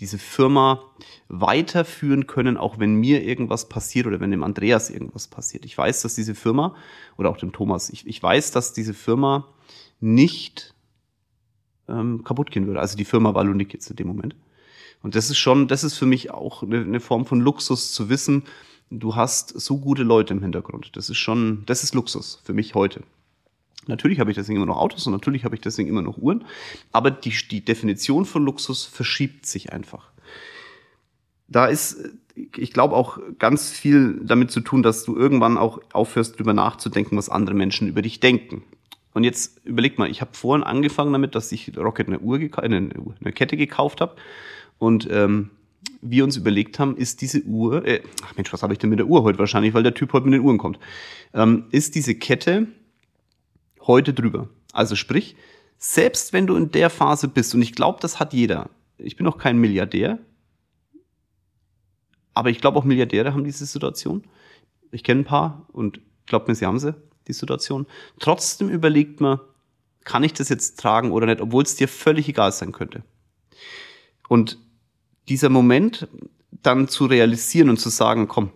diese 0.00 0.18
Firma 0.18 0.82
weiterführen 1.28 2.26
können, 2.26 2.56
auch 2.56 2.78
wenn 2.78 2.96
mir 2.96 3.22
irgendwas 3.22 3.68
passiert 3.68 4.06
oder 4.06 4.20
wenn 4.20 4.30
dem 4.30 4.42
Andreas 4.42 4.90
irgendwas 4.90 5.28
passiert. 5.28 5.64
Ich 5.64 5.78
weiß, 5.78 6.02
dass 6.02 6.14
diese 6.14 6.34
Firma 6.34 6.74
oder 7.16 7.30
auch 7.30 7.36
dem 7.36 7.52
Thomas, 7.52 7.90
ich, 7.90 8.06
ich 8.06 8.20
weiß, 8.20 8.50
dass 8.50 8.72
diese 8.72 8.94
Firma 8.94 9.48
nicht 10.00 10.74
ähm, 11.88 12.24
kaputt 12.24 12.50
gehen 12.50 12.66
würde. 12.66 12.80
Also 12.80 12.96
die 12.96 13.04
Firma 13.04 13.34
Wallonik 13.34 13.72
jetzt 13.72 13.88
in 13.88 13.96
dem 13.96 14.08
Moment. 14.08 14.34
Und 15.04 15.14
das 15.14 15.28
ist 15.28 15.36
schon, 15.36 15.68
das 15.68 15.84
ist 15.84 15.98
für 15.98 16.06
mich 16.06 16.30
auch 16.30 16.62
eine, 16.62 16.98
Form 16.98 17.26
von 17.26 17.38
Luxus 17.38 17.92
zu 17.92 18.08
wissen, 18.08 18.44
du 18.88 19.14
hast 19.14 19.50
so 19.50 19.76
gute 19.76 20.02
Leute 20.02 20.32
im 20.32 20.40
Hintergrund. 20.40 20.96
Das 20.96 21.10
ist 21.10 21.18
schon, 21.18 21.62
das 21.66 21.84
ist 21.84 21.94
Luxus 21.94 22.40
für 22.42 22.54
mich 22.54 22.74
heute. 22.74 23.02
Natürlich 23.86 24.18
habe 24.18 24.30
ich 24.30 24.34
deswegen 24.34 24.56
immer 24.56 24.66
noch 24.66 24.78
Autos 24.78 25.06
und 25.06 25.12
natürlich 25.12 25.44
habe 25.44 25.54
ich 25.56 25.60
deswegen 25.60 25.90
immer 25.90 26.00
noch 26.00 26.16
Uhren, 26.16 26.46
aber 26.90 27.10
die, 27.10 27.34
die 27.50 27.62
Definition 27.62 28.24
von 28.24 28.46
Luxus 28.46 28.84
verschiebt 28.86 29.44
sich 29.44 29.74
einfach. 29.74 30.10
Da 31.48 31.66
ist, 31.66 31.98
ich 32.56 32.72
glaube, 32.72 32.96
auch 32.96 33.18
ganz 33.38 33.68
viel 33.68 34.22
damit 34.24 34.52
zu 34.52 34.62
tun, 34.62 34.82
dass 34.82 35.04
du 35.04 35.14
irgendwann 35.14 35.58
auch 35.58 35.80
aufhörst, 35.92 36.38
drüber 36.38 36.54
nachzudenken, 36.54 37.18
was 37.18 37.28
andere 37.28 37.54
Menschen 37.54 37.88
über 37.88 38.00
dich 38.00 38.20
denken. 38.20 38.64
Und 39.12 39.24
jetzt 39.24 39.60
überleg 39.66 39.98
mal, 39.98 40.10
ich 40.10 40.22
habe 40.22 40.32
vorhin 40.32 40.64
angefangen 40.64 41.12
damit, 41.12 41.34
dass 41.34 41.52
ich 41.52 41.76
Rocket 41.76 42.08
eine 42.08 42.20
Uhr, 42.20 42.38
eine, 42.56 42.88
eine 43.20 43.32
Kette 43.34 43.58
gekauft 43.58 44.00
habe 44.00 44.16
und 44.78 45.08
ähm, 45.10 45.50
wir 46.00 46.24
uns 46.24 46.36
überlegt 46.36 46.78
haben, 46.78 46.96
ist 46.96 47.20
diese 47.22 47.42
Uhr, 47.42 47.84
äh, 47.86 48.02
ach 48.24 48.36
Mensch, 48.36 48.52
was 48.52 48.62
habe 48.62 48.72
ich 48.72 48.78
denn 48.78 48.90
mit 48.90 48.98
der 48.98 49.06
Uhr 49.06 49.22
heute 49.22 49.38
wahrscheinlich, 49.38 49.74
weil 49.74 49.82
der 49.82 49.94
Typ 49.94 50.12
heute 50.12 50.26
mit 50.26 50.34
den 50.34 50.44
Uhren 50.44 50.58
kommt, 50.58 50.78
ähm, 51.32 51.66
ist 51.70 51.94
diese 51.94 52.14
Kette 52.14 52.66
heute 53.80 54.12
drüber. 54.12 54.48
Also 54.72 54.96
sprich, 54.96 55.36
selbst 55.78 56.32
wenn 56.32 56.46
du 56.46 56.56
in 56.56 56.70
der 56.70 56.90
Phase 56.90 57.28
bist, 57.28 57.54
und 57.54 57.62
ich 57.62 57.74
glaube, 57.74 57.98
das 58.00 58.20
hat 58.20 58.32
jeder, 58.32 58.70
ich 58.98 59.16
bin 59.16 59.26
auch 59.26 59.38
kein 59.38 59.58
Milliardär, 59.58 60.18
aber 62.34 62.50
ich 62.50 62.60
glaube 62.60 62.78
auch 62.78 62.84
Milliardäre 62.84 63.32
haben 63.32 63.44
diese 63.44 63.64
Situation. 63.64 64.24
Ich 64.90 65.04
kenne 65.04 65.22
ein 65.22 65.24
paar 65.24 65.66
und 65.72 66.00
glaube 66.26 66.46
mir, 66.48 66.54
sie 66.54 66.66
haben 66.66 66.78
sie, 66.78 66.94
die 67.28 67.32
Situation. 67.32 67.86
Trotzdem 68.18 68.68
überlegt 68.68 69.20
man, 69.20 69.40
kann 70.04 70.24
ich 70.24 70.34
das 70.34 70.48
jetzt 70.48 70.78
tragen 70.78 71.12
oder 71.12 71.26
nicht, 71.26 71.40
obwohl 71.40 71.62
es 71.62 71.76
dir 71.76 71.88
völlig 71.88 72.28
egal 72.28 72.52
sein 72.52 72.72
könnte. 72.72 73.02
Und 74.28 74.58
dieser 75.28 75.48
Moment 75.48 76.08
dann 76.50 76.88
zu 76.88 77.06
realisieren 77.06 77.68
und 77.68 77.78
zu 77.78 77.88
sagen, 77.88 78.28
komm, 78.28 78.50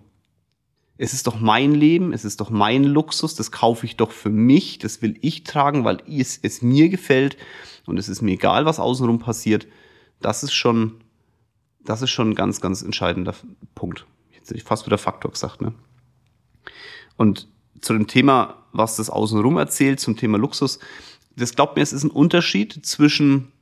es 0.96 1.12
ist 1.12 1.28
doch 1.28 1.38
mein 1.38 1.74
Leben, 1.74 2.12
es 2.12 2.24
ist 2.24 2.40
doch 2.40 2.50
mein 2.50 2.82
Luxus, 2.82 3.36
das 3.36 3.52
kaufe 3.52 3.86
ich 3.86 3.96
doch 3.96 4.10
für 4.10 4.30
mich, 4.30 4.78
das 4.78 5.00
will 5.00 5.16
ich 5.20 5.44
tragen, 5.44 5.84
weil 5.84 6.02
es, 6.08 6.38
es 6.42 6.60
mir 6.60 6.88
gefällt 6.88 7.36
und 7.86 7.98
es 7.98 8.08
ist 8.08 8.20
mir 8.20 8.32
egal, 8.32 8.66
was 8.66 8.80
außenrum 8.80 9.20
passiert. 9.20 9.68
Das 10.20 10.42
ist 10.42 10.52
schon, 10.52 11.00
das 11.84 12.02
ist 12.02 12.10
schon 12.10 12.30
ein 12.30 12.34
ganz, 12.34 12.60
ganz 12.60 12.82
entscheidender 12.82 13.34
Punkt. 13.76 14.06
Jetzt 14.32 14.50
hätte 14.50 14.56
ich 14.56 14.64
fast 14.64 14.86
wieder 14.86 14.98
Faktor 14.98 15.30
gesagt, 15.30 15.62
ne? 15.62 15.72
Und 17.16 17.48
zu 17.80 17.92
dem 17.92 18.08
Thema, 18.08 18.66
was 18.72 18.96
das 18.96 19.08
außenrum 19.08 19.56
erzählt, 19.56 20.00
zum 20.00 20.16
Thema 20.16 20.36
Luxus, 20.36 20.80
das 21.36 21.54
glaubt 21.54 21.76
mir, 21.76 21.82
es 21.82 21.92
ist 21.92 22.02
ein 22.02 22.10
Unterschied 22.10 22.84
zwischen 22.84 23.52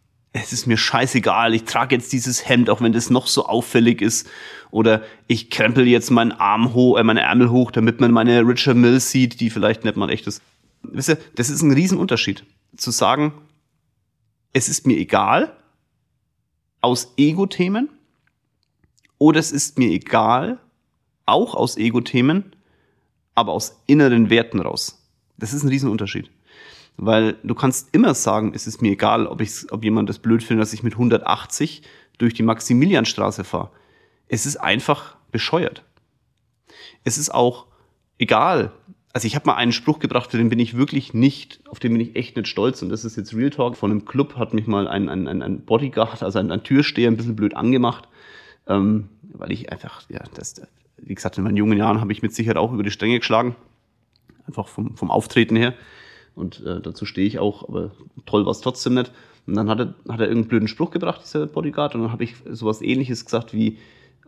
es 0.42 0.52
ist 0.52 0.66
mir 0.66 0.76
scheißegal, 0.76 1.54
ich 1.54 1.64
trage 1.64 1.94
jetzt 1.94 2.12
dieses 2.12 2.48
Hemd, 2.48 2.68
auch 2.68 2.80
wenn 2.80 2.92
das 2.92 3.10
noch 3.10 3.26
so 3.26 3.46
auffällig 3.46 4.02
ist. 4.02 4.28
Oder 4.70 5.02
ich 5.26 5.50
krempel 5.50 5.86
jetzt 5.86 6.10
meinen 6.10 6.32
Arm 6.32 6.74
hoch, 6.74 6.98
äh, 6.98 7.04
meine 7.04 7.20
Ärmel 7.20 7.50
hoch, 7.50 7.70
damit 7.70 8.00
man 8.00 8.10
meine 8.10 8.46
Richard 8.46 8.76
Mill 8.76 9.00
sieht, 9.00 9.40
die 9.40 9.50
vielleicht 9.50 9.84
nicht 9.84 9.96
mal 9.96 10.10
echt 10.10 10.26
ist. 10.26 10.42
Wisst 10.82 11.08
ihr, 11.08 11.18
das 11.36 11.48
ist 11.50 11.62
ein 11.62 11.72
Riesenunterschied. 11.72 12.44
Zu 12.76 12.90
sagen, 12.90 13.32
es 14.52 14.68
ist 14.68 14.86
mir 14.86 14.98
egal, 14.98 15.56
aus 16.80 17.14
Ego-Themen, 17.16 17.88
oder 19.18 19.40
es 19.40 19.52
ist 19.52 19.78
mir 19.78 19.88
egal, 19.88 20.58
auch 21.24 21.54
aus 21.54 21.78
Ego-Themen, 21.78 22.52
aber 23.34 23.52
aus 23.52 23.80
inneren 23.86 24.28
Werten 24.28 24.60
raus. 24.60 25.02
Das 25.38 25.52
ist 25.54 25.62
ein 25.62 25.68
Riesenunterschied. 25.68 26.30
Weil 26.96 27.36
du 27.42 27.54
kannst 27.54 27.94
immer 27.94 28.14
sagen, 28.14 28.52
es 28.54 28.66
ist 28.66 28.80
mir 28.80 28.92
egal, 28.92 29.26
ob, 29.26 29.40
ich, 29.40 29.70
ob 29.70 29.84
jemand 29.84 30.08
das 30.08 30.18
blöd 30.18 30.42
findet, 30.42 30.62
dass 30.62 30.72
ich 30.72 30.82
mit 30.82 30.94
180 30.94 31.82
durch 32.18 32.32
die 32.34 32.42
Maximilianstraße 32.42 33.44
fahre. 33.44 33.70
Es 34.28 34.46
ist 34.46 34.56
einfach 34.56 35.16
bescheuert. 35.30 35.84
Es 37.04 37.18
ist 37.18 37.32
auch 37.32 37.66
egal. 38.18 38.72
Also 39.12 39.26
ich 39.26 39.34
habe 39.34 39.46
mal 39.46 39.56
einen 39.56 39.72
Spruch 39.72 39.98
gebracht, 39.98 40.30
für 40.30 40.38
den 40.38 40.48
bin 40.48 40.58
ich 40.58 40.76
wirklich 40.76 41.14
nicht, 41.14 41.60
auf 41.68 41.78
den 41.78 41.92
bin 41.92 42.00
ich 42.00 42.16
echt 42.16 42.36
nicht 42.36 42.48
stolz. 42.48 42.82
Und 42.82 42.88
das 42.88 43.04
ist 43.04 43.16
jetzt 43.16 43.34
Real 43.34 43.50
Talk. 43.50 43.76
Von 43.76 43.90
einem 43.90 44.04
Club 44.04 44.36
hat 44.36 44.54
mich 44.54 44.66
mal 44.66 44.88
ein, 44.88 45.08
ein, 45.08 45.42
ein 45.42 45.60
Bodyguard, 45.64 46.22
also 46.22 46.38
ein, 46.38 46.50
ein 46.50 46.62
Türsteher, 46.64 47.10
ein 47.10 47.16
bisschen 47.16 47.36
blöd 47.36 47.54
angemacht. 47.54 48.08
Ähm, 48.66 49.08
weil 49.22 49.52
ich 49.52 49.70
einfach, 49.70 50.02
ja, 50.08 50.22
das, 50.34 50.60
wie 50.96 51.14
gesagt, 51.14 51.38
in 51.38 51.44
meinen 51.44 51.56
jungen 51.56 51.78
Jahren 51.78 52.00
habe 52.00 52.12
ich 52.12 52.22
mit 52.22 52.34
Sicherheit 52.34 52.56
auch 52.56 52.72
über 52.72 52.82
die 52.82 52.90
Stränge 52.90 53.18
geschlagen. 53.18 53.54
Einfach 54.46 54.68
vom, 54.68 54.96
vom 54.96 55.10
Auftreten 55.10 55.56
her. 55.56 55.74
Und 56.36 56.64
äh, 56.64 56.80
dazu 56.80 57.06
stehe 57.06 57.26
ich 57.26 57.38
auch, 57.38 57.68
aber 57.68 57.90
toll 58.26 58.44
war 58.44 58.52
es 58.52 58.60
trotzdem 58.60 58.94
nicht. 58.94 59.10
Und 59.46 59.54
dann 59.54 59.68
hat 59.68 59.80
er, 59.80 59.94
hat 60.08 60.20
er 60.20 60.28
irgendeinen 60.28 60.48
blöden 60.48 60.68
Spruch 60.68 60.90
gebracht, 60.90 61.22
dieser 61.24 61.46
Bodyguard, 61.46 61.94
und 61.94 62.02
dann 62.02 62.12
habe 62.12 62.24
ich 62.24 62.36
sowas 62.50 62.82
ähnliches 62.82 63.24
gesagt 63.24 63.54
wie, 63.54 63.78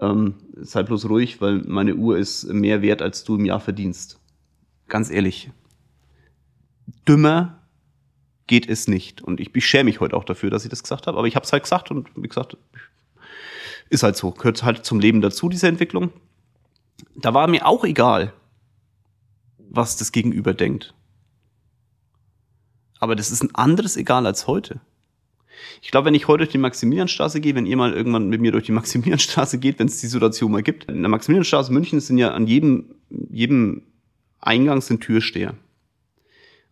ähm, 0.00 0.34
sei 0.56 0.82
bloß 0.82 1.08
ruhig, 1.08 1.40
weil 1.40 1.58
meine 1.66 1.94
Uhr 1.94 2.16
ist 2.18 2.44
mehr 2.48 2.82
wert, 2.82 3.02
als 3.02 3.24
du 3.24 3.36
im 3.36 3.44
Jahr 3.44 3.60
verdienst. 3.60 4.18
Ganz 4.88 5.10
ehrlich. 5.10 5.50
Dümmer 7.06 7.58
geht 8.46 8.68
es 8.68 8.88
nicht. 8.88 9.20
Und 9.20 9.38
ich, 9.38 9.54
ich 9.54 9.66
schäme 9.66 9.84
mich 9.84 10.00
heute 10.00 10.16
auch 10.16 10.24
dafür, 10.24 10.48
dass 10.50 10.64
ich 10.64 10.70
das 10.70 10.82
gesagt 10.82 11.06
habe. 11.06 11.18
Aber 11.18 11.26
ich 11.26 11.36
habe 11.36 11.44
es 11.44 11.52
halt 11.52 11.64
gesagt 11.64 11.90
und 11.90 12.08
wie 12.16 12.28
gesagt, 12.28 12.56
ist 13.90 14.02
halt 14.02 14.16
so. 14.16 14.30
Gehört 14.30 14.62
halt 14.62 14.84
zum 14.84 14.98
Leben 14.98 15.20
dazu, 15.20 15.48
diese 15.48 15.68
Entwicklung. 15.68 16.10
Da 17.16 17.34
war 17.34 17.48
mir 17.48 17.66
auch 17.66 17.84
egal, 17.84 18.32
was 19.58 19.96
das 19.96 20.12
Gegenüber 20.12 20.54
denkt. 20.54 20.94
Aber 22.98 23.16
das 23.16 23.30
ist 23.30 23.42
ein 23.42 23.54
anderes 23.54 23.96
Egal 23.96 24.26
als 24.26 24.46
heute. 24.46 24.80
Ich 25.82 25.90
glaube, 25.90 26.06
wenn 26.06 26.14
ich 26.14 26.28
heute 26.28 26.38
durch 26.38 26.50
die 26.50 26.58
Maximilianstraße 26.58 27.40
gehe, 27.40 27.54
wenn 27.54 27.66
ihr 27.66 27.76
mal 27.76 27.92
irgendwann 27.92 28.28
mit 28.28 28.40
mir 28.40 28.52
durch 28.52 28.64
die 28.64 28.72
Maximilianstraße 28.80 29.58
geht, 29.58 29.78
wenn 29.78 29.88
es 29.88 30.00
die 30.00 30.06
Situation 30.06 30.52
mal 30.52 30.62
gibt. 30.62 30.84
In 30.84 31.02
der 31.02 31.08
Maximilianstraße 31.08 31.72
München 31.72 32.00
sind 32.00 32.18
ja 32.18 32.32
an 32.32 32.46
jedem, 32.46 32.94
jedem 33.30 33.82
Eingang 34.40 34.80
sind 34.80 35.00
Türsteher. 35.00 35.54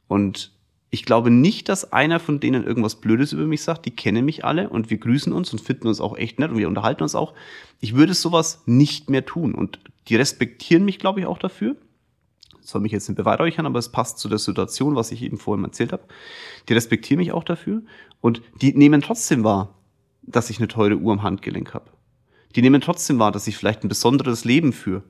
Und 0.09 0.53
ich 0.91 1.05
glaube 1.05 1.31
nicht, 1.31 1.69
dass 1.69 1.93
einer 1.93 2.21
von 2.21 2.39
denen 2.41 2.65
irgendwas 2.65 2.97
Blödes 2.97 3.33
über 3.33 3.45
mich 3.45 3.63
sagt. 3.63 3.87
Die 3.87 3.91
kennen 3.91 4.25
mich 4.25 4.45
alle 4.45 4.69
und 4.69 4.89
wir 4.89 4.99
grüßen 4.99 5.33
uns 5.33 5.53
und 5.53 5.61
finden 5.61 5.89
uns 5.89 6.01
auch 6.01 6.17
echt 6.17 6.39
nett 6.39 6.51
und 6.51 6.59
wir 6.59 6.69
unterhalten 6.69 7.03
uns 7.03 7.15
auch. 7.15 7.35
Ich 7.81 7.97
würde 7.97 8.15
sowas 8.15 8.63
nicht 8.67 9.11
mehr 9.11 9.27
tun 9.27 9.55
und 9.55 9.81
die 10.09 10.17
respektieren 10.17 10.85
mich, 10.85 10.99
glaube 10.99 11.21
ich, 11.21 11.27
auch 11.27 11.39
dafür 11.39 11.77
soll 12.67 12.81
mich 12.81 12.93
jetzt 12.93 13.09
nicht 13.09 13.17
beweihräuchern, 13.17 13.67
aber 13.67 13.79
es 13.79 13.91
passt 13.91 14.19
zu 14.19 14.29
der 14.29 14.39
Situation, 14.39 14.97
was 14.97 15.13
ich 15.13 15.23
eben 15.23 15.39
vorhin 15.39 15.65
erzählt 15.65 15.93
habe. 15.93 16.05
Die 16.69 16.73
respektieren 16.73 17.19
mich 17.19 17.33
auch 17.33 17.45
dafür 17.45 17.83
und 18.21 18.43
die 18.61 18.75
nehmen 18.75 19.01
trotzdem 19.01 19.45
wahr, 19.45 19.75
dass 20.23 20.51
ich 20.51 20.59
eine 20.59 20.69
teure 20.69 20.97
Uhr 20.97 21.13
am 21.13 21.23
Handgelenk 21.23 21.75
habe. 21.75 21.91
Die 22.55 22.63
nehmen 22.63 22.81
trotzdem 22.81 23.19
wahr, 23.19 23.33
dass 23.33 23.47
ich 23.47 23.57
vielleicht 23.57 23.85
ein 23.85 23.89
besonderes 23.89 24.45
Leben 24.45 24.73
führe. 24.73 25.03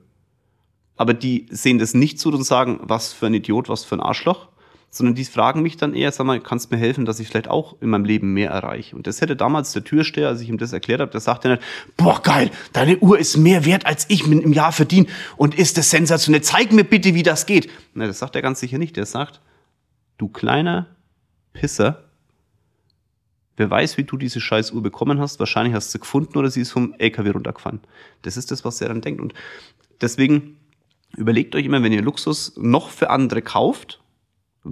Aber 0.97 1.13
die 1.13 1.47
sehen 1.49 1.79
das 1.79 1.93
nicht 1.93 2.19
so 2.19 2.29
und 2.29 2.43
sagen, 2.43 2.79
was 2.83 3.13
für 3.13 3.27
ein 3.27 3.33
Idiot, 3.33 3.69
was 3.69 3.85
für 3.85 3.95
ein 3.95 4.01
Arschloch, 4.01 4.49
sondern 4.89 5.15
die 5.15 5.25
fragen 5.25 5.61
mich 5.61 5.77
dann 5.77 5.93
eher, 5.93 6.11
sag 6.11 6.25
mal, 6.25 6.39
kannst 6.39 6.71
mir 6.71 6.77
helfen, 6.77 7.05
dass 7.05 7.19
ich 7.19 7.27
vielleicht 7.27 7.49
auch 7.49 7.75
in 7.81 7.89
meinem 7.89 8.05
Leben 8.05 8.33
mehr 8.33 8.49
erreiche? 8.51 8.95
Und 8.95 9.05
das 9.05 9.21
hätte 9.21 9.35
damals 9.35 9.73
der 9.73 9.83
Türsteher, 9.83 10.29
als 10.29 10.41
ich 10.41 10.49
ihm 10.49 10.57
das 10.57 10.73
erklärt 10.73 11.01
habe, 11.01 11.11
der 11.11 11.19
sagte 11.19 11.49
nicht, 11.49 11.61
boah, 11.97 12.21
geil, 12.21 12.49
deine 12.73 12.97
Uhr 12.99 13.19
ist 13.19 13.37
mehr 13.37 13.65
wert, 13.65 13.85
als 13.85 14.05
ich 14.09 14.25
im 14.25 14.53
Jahr 14.53 14.71
verdiene 14.71 15.07
und 15.35 15.55
ist 15.55 15.77
das 15.77 15.89
sensationell, 15.89 16.41
zeig 16.41 16.71
mir 16.71 16.83
bitte, 16.83 17.13
wie 17.13 17.23
das 17.23 17.45
geht. 17.45 17.69
Na, 17.93 18.07
das 18.07 18.19
sagt 18.19 18.35
er 18.35 18.41
ganz 18.41 18.59
sicher 18.59 18.77
nicht, 18.77 18.95
der 18.95 19.05
sagt, 19.05 19.41
du 20.17 20.29
kleiner 20.29 20.87
Pisser, 21.53 22.03
wer 23.57 23.69
weiß, 23.69 23.97
wie 23.97 24.03
du 24.03 24.17
diese 24.17 24.39
scheiß 24.39 24.71
Uhr 24.71 24.81
bekommen 24.81 25.19
hast, 25.19 25.39
wahrscheinlich 25.39 25.73
hast 25.73 25.89
du 25.89 25.91
sie 25.93 25.99
gefunden 25.99 26.37
oder 26.37 26.49
sie 26.49 26.61
ist 26.61 26.71
vom 26.71 26.93
LKW 26.97 27.31
runtergefallen. 27.31 27.81
Das 28.21 28.37
ist 28.37 28.51
das, 28.51 28.63
was 28.63 28.79
er 28.81 28.87
dann 28.87 29.01
denkt 29.01 29.21
und 29.21 29.33
deswegen 29.99 30.57
überlegt 31.15 31.55
euch 31.55 31.65
immer, 31.65 31.83
wenn 31.83 31.91
ihr 31.91 32.01
Luxus 32.01 32.53
noch 32.57 32.89
für 32.89 33.09
andere 33.09 33.41
kauft, 33.41 33.99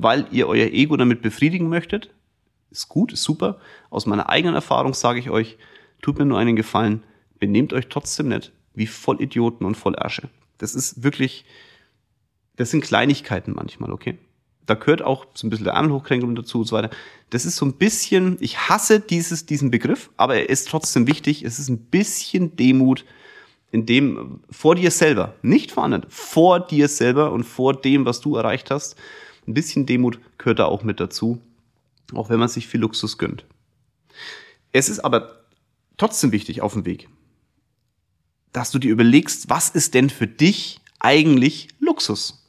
weil 0.02 0.28
ihr 0.32 0.48
euer 0.48 0.68
Ego 0.68 0.98
damit 0.98 1.22
befriedigen 1.22 1.70
möchtet. 1.70 2.10
Ist 2.72 2.90
gut, 2.90 3.14
ist 3.14 3.24
super. 3.24 3.60
Aus 3.90 4.06
meiner 4.06 4.30
eigenen 4.30 4.56
Erfahrung 4.56 4.94
sage 4.94 5.20
ich 5.20 5.30
euch, 5.30 5.58
tut 6.02 6.20
mir 6.20 6.26
nur 6.26 6.40
einen 6.40 6.56
Gefallen, 6.56 7.04
benehmt 7.40 7.74
euch 7.74 7.88
trotzdem 7.88 8.28
nicht 8.28 8.52
wie 8.74 8.88
Vollidioten 8.88 9.66
und 9.66 9.76
Vollärsche. 9.76 10.30
Das 10.58 10.76
ist 10.76 11.04
wirklich, 11.04 11.46
das 12.58 12.72
sind 12.72 12.84
Kleinigkeiten 12.84 13.54
manchmal, 13.54 13.92
okay? 13.92 14.18
Da 14.66 14.74
gehört 14.74 15.02
auch 15.02 15.28
so 15.34 15.48
ein 15.48 15.50
bisschen 15.50 15.66
der 15.66 15.76
Armhochkränkelung 15.76 16.36
dazu 16.36 16.60
und 16.60 16.66
so 16.66 16.76
weiter. 16.76 16.90
Das 17.30 17.46
ist 17.46 17.56
so 17.56 17.66
ein 17.66 17.74
bisschen, 17.74 18.38
ich 18.40 18.68
hasse 18.68 19.00
dieses, 19.00 19.46
diesen 19.46 19.72
Begriff, 19.72 20.10
aber 20.18 20.36
er 20.36 20.50
ist 20.50 20.68
trotzdem 20.68 21.08
wichtig. 21.08 21.44
Es 21.44 21.60
ist 21.60 21.70
ein 21.70 21.78
bisschen 21.78 22.56
Demut 22.56 23.06
in 23.72 23.86
dem, 23.86 24.42
vor 24.50 24.76
dir 24.76 24.92
selber, 24.92 25.36
nicht 25.42 25.72
vor 25.72 25.84
anderen, 25.84 26.06
vor 26.10 26.60
dir 26.60 26.88
selber 26.88 27.32
und 27.32 27.44
vor 27.44 27.74
dem, 27.74 28.06
was 28.06 28.22
du 28.22 28.36
erreicht 28.36 28.72
hast 28.72 28.96
ein 29.48 29.54
bisschen 29.54 29.86
Demut 29.86 30.20
gehört 30.38 30.60
da 30.60 30.66
auch 30.66 30.84
mit 30.84 31.00
dazu, 31.00 31.42
auch 32.14 32.30
wenn 32.30 32.40
man 32.40 32.50
sich 32.50 32.68
viel 32.68 32.82
Luxus 32.82 33.18
gönnt. 33.18 33.46
Es 34.72 34.90
ist 34.90 35.00
aber 35.00 35.46
trotzdem 35.98 36.32
wichtig 36.32 36.62
auf 36.62 36.74
dem 36.74 36.86
Weg, 36.86 37.10
dass 38.52 38.72
du 38.72 38.80
dir 38.80 38.92
überlegst, 38.92 39.50
was 39.50 39.70
ist 39.70 39.94
denn 39.94 40.10
für 40.10 40.28
dich 40.28 40.80
eigentlich 41.00 41.70
Luxus? 41.80 42.42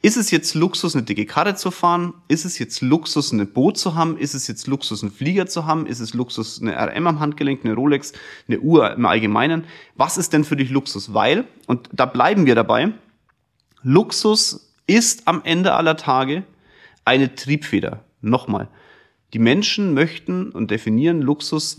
Ist 0.00 0.16
es 0.16 0.30
jetzt 0.30 0.54
Luxus, 0.54 0.94
eine 0.94 1.04
dicke 1.04 1.26
Karre 1.26 1.56
zu 1.56 1.72
fahren? 1.72 2.14
Ist 2.28 2.44
es 2.44 2.58
jetzt 2.58 2.82
Luxus, 2.82 3.32
ein 3.32 3.52
Boot 3.52 3.78
zu 3.78 3.96
haben? 3.96 4.16
Ist 4.16 4.34
es 4.34 4.46
jetzt 4.46 4.68
Luxus, 4.68 5.02
einen 5.02 5.10
Flieger 5.10 5.48
zu 5.48 5.66
haben? 5.66 5.86
Ist 5.86 5.98
es 5.98 6.14
Luxus, 6.14 6.62
eine 6.62 6.76
RM 6.76 7.08
am 7.08 7.20
Handgelenk, 7.20 7.64
eine 7.64 7.74
Rolex, 7.74 8.12
eine 8.46 8.60
Uhr 8.60 8.92
im 8.92 9.06
Allgemeinen? 9.06 9.64
Was 9.96 10.16
ist 10.16 10.32
denn 10.32 10.44
für 10.44 10.54
dich 10.54 10.70
Luxus? 10.70 11.14
Weil, 11.14 11.48
und 11.66 11.88
da 11.92 12.06
bleiben 12.06 12.46
wir 12.46 12.54
dabei, 12.54 12.92
Luxus 13.82 14.67
ist 14.88 15.28
am 15.28 15.42
Ende 15.44 15.74
aller 15.74 15.96
Tage 15.96 16.42
eine 17.04 17.34
Triebfeder. 17.36 18.04
Nochmal. 18.20 18.68
Die 19.32 19.38
Menschen 19.38 19.94
möchten 19.94 20.50
und 20.50 20.72
definieren 20.72 21.22
Luxus 21.22 21.76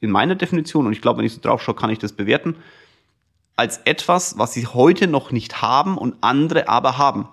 in 0.00 0.10
meiner 0.10 0.34
Definition, 0.34 0.86
und 0.86 0.92
ich 0.92 1.02
glaube, 1.02 1.18
wenn 1.18 1.26
ich 1.26 1.34
so 1.34 1.40
drauf 1.40 1.62
schaue, 1.62 1.74
kann 1.74 1.90
ich 1.90 1.98
das 1.98 2.12
bewerten, 2.12 2.56
als 3.56 3.78
etwas, 3.84 4.38
was 4.38 4.52
sie 4.52 4.66
heute 4.66 5.06
noch 5.06 5.32
nicht 5.32 5.62
haben 5.62 5.98
und 5.98 6.16
andere 6.20 6.68
aber 6.68 6.98
haben. 6.98 7.28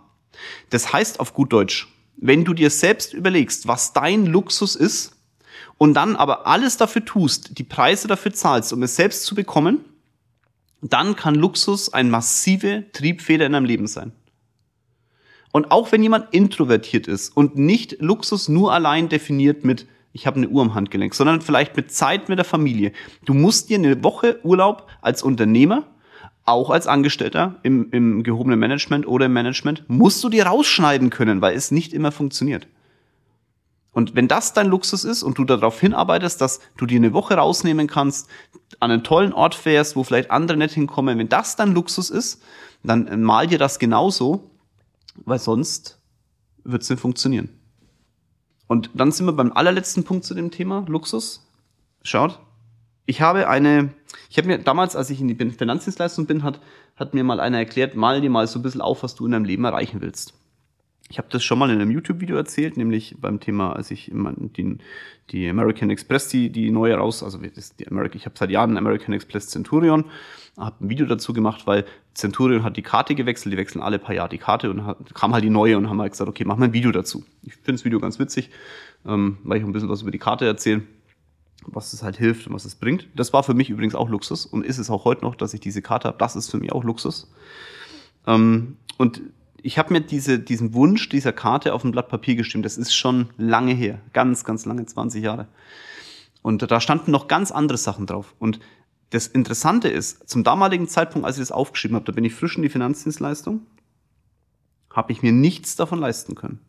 Das 0.70 0.92
heißt 0.92 1.20
auf 1.20 1.34
gut 1.34 1.54
Deutsch, 1.54 1.88
wenn 2.18 2.46
du 2.46 2.54
dir 2.54 2.70
selbst 2.70 3.14
überlegst, 3.14 3.68
was 3.68 3.94
dein 3.94 4.26
Luxus 4.26 4.76
ist 4.76 5.16
und 5.78 5.94
dann 5.94 6.16
aber 6.16 6.48
alles 6.48 6.78
dafür 6.78 7.04
tust, 7.04 7.58
die 7.58 7.64
Preise 7.64 8.08
dafür 8.08 8.34
zahlst, 8.34 8.72
um 8.74 8.82
es 8.84 8.96
selbst 8.96 9.26
zu 9.26 9.36
bekommen, 9.36 9.84
dann 10.82 11.16
kann 11.16 11.36
Luxus 11.36 11.94
eine 11.94 12.10
massive 12.10 12.86
Triebfeder 12.94 13.46
in 13.46 13.54
deinem 13.54 13.66
Leben 13.66 13.88
sein. 13.88 14.14
Und 15.54 15.72
auch 15.72 15.94
wenn 15.94 16.04
jemand 16.04 16.34
introvertiert 16.34 17.08
ist 17.08 17.30
und 17.38 17.56
nicht 17.56 18.02
Luxus 18.02 18.50
nur 18.50 18.74
allein 18.74 19.08
definiert 19.08 19.64
mit 19.64 19.88
ich 20.16 20.28
habe 20.28 20.38
eine 20.38 20.48
Uhr 20.48 20.62
am 20.62 20.76
Handgelenk, 20.76 21.16
sondern 21.16 21.42
vielleicht 21.42 21.76
mit 21.76 21.92
Zeit 21.92 22.30
mit 22.30 22.38
der 22.38 22.46
Familie. 22.46 22.92
Du 23.26 23.34
musst 23.34 23.70
dir 23.70 23.80
eine 23.80 24.04
Woche 24.04 24.40
Urlaub 24.44 24.88
als 25.02 25.24
Unternehmer 25.24 25.88
auch 26.46 26.70
als 26.70 26.88
Angestellter 26.88 27.56
im, 27.64 27.90
im 27.92 28.24
gehobenen 28.24 28.60
Management 28.60 29.08
oder 29.08 29.28
im 29.28 29.34
Management, 29.34 29.84
musst 29.88 30.24
du 30.24 30.30
dir 30.30 30.46
rausschneiden 30.46 31.10
können, 31.10 31.42
weil 31.42 31.56
es 31.56 31.72
nicht 31.72 31.94
immer 31.94 32.12
funktioniert. 32.12 32.68
Und 33.94 34.16
wenn 34.16 34.28
das 34.28 34.54
dein 34.54 34.68
Luxus 34.68 35.04
ist 35.04 35.24
und 35.24 35.38
du 35.38 35.46
darauf 35.46 35.80
hinarbeitest, 35.80 36.42
dass 36.42 36.60
du 36.78 36.86
dir 36.86 36.98
eine 36.98 37.14
Woche 37.14 37.36
rausnehmen 37.36 37.88
kannst, 37.88 38.28
an 38.80 38.92
einen 38.92 39.04
tollen 39.04 39.34
Ort 39.34 39.56
fährst, 39.56 39.96
wo 39.96 40.04
vielleicht 40.04 40.32
andere 40.32 40.58
nicht 40.58 40.74
hinkommen, 40.74 41.20
wenn 41.20 41.30
das 41.30 41.56
dein 41.56 41.74
Luxus 41.74 42.10
ist, 42.10 42.42
dann 42.84 43.22
mal 43.22 43.48
dir 43.48 43.60
das 43.60 43.80
genauso, 43.80 44.50
weil 45.16 45.40
sonst 45.40 46.00
wird 46.64 46.84
es 46.84 46.90
nicht 46.90 47.00
funktionieren. 47.00 47.50
Und 48.68 48.90
dann 48.94 49.12
sind 49.12 49.26
wir 49.26 49.34
beim 49.34 49.52
allerletzten 49.52 50.04
Punkt 50.04 50.26
zu 50.26 50.34
dem 50.34 50.52
Thema 50.52 50.86
Luxus. 50.88 51.46
Schaut, 52.02 52.40
ich 53.06 53.22
habe 53.22 53.48
eine, 53.48 53.94
ich 54.30 54.38
habe 54.38 54.48
mir 54.48 54.58
damals, 54.58 54.96
als 54.96 55.10
ich 55.10 55.20
in 55.20 55.28
die 55.28 55.52
Finanzdienstleistung 55.52 56.26
bin, 56.26 56.44
hat, 56.44 56.60
hat 56.96 57.14
mir 57.14 57.24
mal 57.24 57.40
einer 57.40 57.58
erklärt, 57.58 57.96
mal 57.96 58.22
dir 58.22 58.30
mal 58.30 58.48
so 58.48 58.60
ein 58.60 58.62
bisschen 58.64 58.82
auf, 58.82 59.04
was 59.04 59.16
du 59.16 59.26
in 59.26 59.32
deinem 59.32 59.46
Leben 59.46 59.66
erreichen 59.66 60.02
willst. 60.02 60.34
Ich 61.14 61.20
habe 61.20 61.28
das 61.30 61.44
schon 61.44 61.60
mal 61.60 61.70
in 61.70 61.80
einem 61.80 61.92
YouTube-Video 61.92 62.36
erzählt, 62.36 62.76
nämlich 62.76 63.16
beim 63.22 63.40
Thema, 63.40 63.74
als 63.74 63.92
ich 63.92 64.12
die, 64.12 64.78
die 65.30 65.48
American 65.48 65.92
Express, 65.92 66.28
die, 66.28 66.50
die 66.50 66.72
neue 66.72 66.96
raus, 66.96 67.22
also 67.22 67.38
die 67.38 67.88
American, 67.88 68.18
ich 68.18 68.26
habe 68.26 68.36
seit 68.36 68.50
Jahren 68.50 68.78
American 68.78 69.14
Express 69.14 69.48
Centurion, 69.50 70.06
habe 70.58 70.84
ein 70.84 70.90
Video 70.90 71.06
dazu 71.06 71.32
gemacht, 71.32 71.68
weil 71.68 71.86
Centurion 72.16 72.64
hat 72.64 72.78
die 72.78 72.82
Karte 72.82 73.14
gewechselt, 73.14 73.54
die 73.54 73.58
wechseln 73.58 73.84
alle 73.84 74.00
paar 74.00 74.16
Jahre 74.16 74.30
die 74.30 74.40
Karte 74.40 74.72
und 74.72 74.88
hat, 74.88 75.14
kam 75.14 75.36
halt 75.36 75.44
die 75.44 75.52
neue 75.52 75.78
und 75.78 75.88
haben 75.88 76.02
halt 76.02 76.14
gesagt, 76.14 76.28
okay, 76.28 76.46
mach 76.46 76.58
mal 76.58 76.66
ein 76.66 76.74
Video 76.74 76.92
dazu. 76.92 77.24
Ich 77.44 77.54
finde 77.54 77.74
das 77.74 77.86
Video 77.86 78.00
ganz 78.00 78.18
witzig, 78.18 78.50
ähm, 79.06 79.38
weil 79.44 79.60
ich 79.60 79.64
ein 79.64 79.72
bisschen 79.72 79.90
was 79.90 80.02
über 80.02 80.10
die 80.10 80.18
Karte 80.18 80.48
erzähle 80.48 80.82
was 81.68 81.94
es 81.94 82.02
halt 82.04 82.18
hilft 82.18 82.48
und 82.48 82.54
was 82.54 82.66
es 82.66 82.76
bringt. 82.76 83.08
Das 83.16 83.32
war 83.32 83.44
für 83.44 83.54
mich 83.54 83.70
übrigens 83.70 83.96
auch 83.96 84.10
Luxus 84.10 84.46
und 84.46 84.66
ist 84.66 84.80
es 84.80 84.90
auch 84.90 85.06
heute 85.06 85.22
noch, 85.22 85.36
dass 85.36 85.54
ich 85.54 85.62
diese 85.62 85.82
Karte 85.82 86.10
habe. 86.10 86.18
Das 86.18 86.36
ist 86.36 86.50
für 86.50 86.58
mich 86.58 86.74
auch 86.74 86.84
Luxus. 86.84 87.32
Ähm, 88.28 88.78
und 88.98 89.22
ich 89.64 89.78
habe 89.78 89.94
mir 89.94 90.02
diese, 90.02 90.40
diesen 90.40 90.74
Wunsch 90.74 91.08
dieser 91.08 91.32
Karte 91.32 91.74
auf 91.74 91.86
ein 91.86 91.92
Blatt 91.92 92.10
Papier 92.10 92.36
gestimmt. 92.36 92.66
Das 92.66 92.78
ist 92.78 92.94
schon 92.94 93.30
lange 93.38 93.74
her, 93.74 94.02
ganz, 94.12 94.44
ganz 94.44 94.66
lange, 94.66 94.86
20 94.86 95.24
Jahre. 95.24 95.48
Und 96.42 96.70
da 96.70 96.82
standen 96.82 97.12
noch 97.12 97.30
ganz 97.30 97.50
andere 97.52 97.78
Sachen 97.78 98.06
drauf. 98.06 98.36
Und 98.40 98.60
das 99.12 99.28
Interessante 99.28 99.88
ist, 99.88 100.30
zum 100.30 100.44
damaligen 100.44 100.90
Zeitpunkt, 100.90 101.26
als 101.26 101.38
ich 101.38 101.42
das 101.42 101.54
aufgeschrieben 101.54 101.96
habe, 101.96 102.06
da 102.06 102.12
bin 102.12 102.26
ich 102.26 102.36
frisch 102.36 102.58
in 102.58 102.64
die 102.64 102.70
Finanzdienstleistung, 102.70 103.66
habe 104.90 105.14
ich 105.14 105.24
mir 105.24 105.32
nichts 105.32 105.78
davon 105.78 106.00
leisten 106.00 106.36
können. 106.36 106.60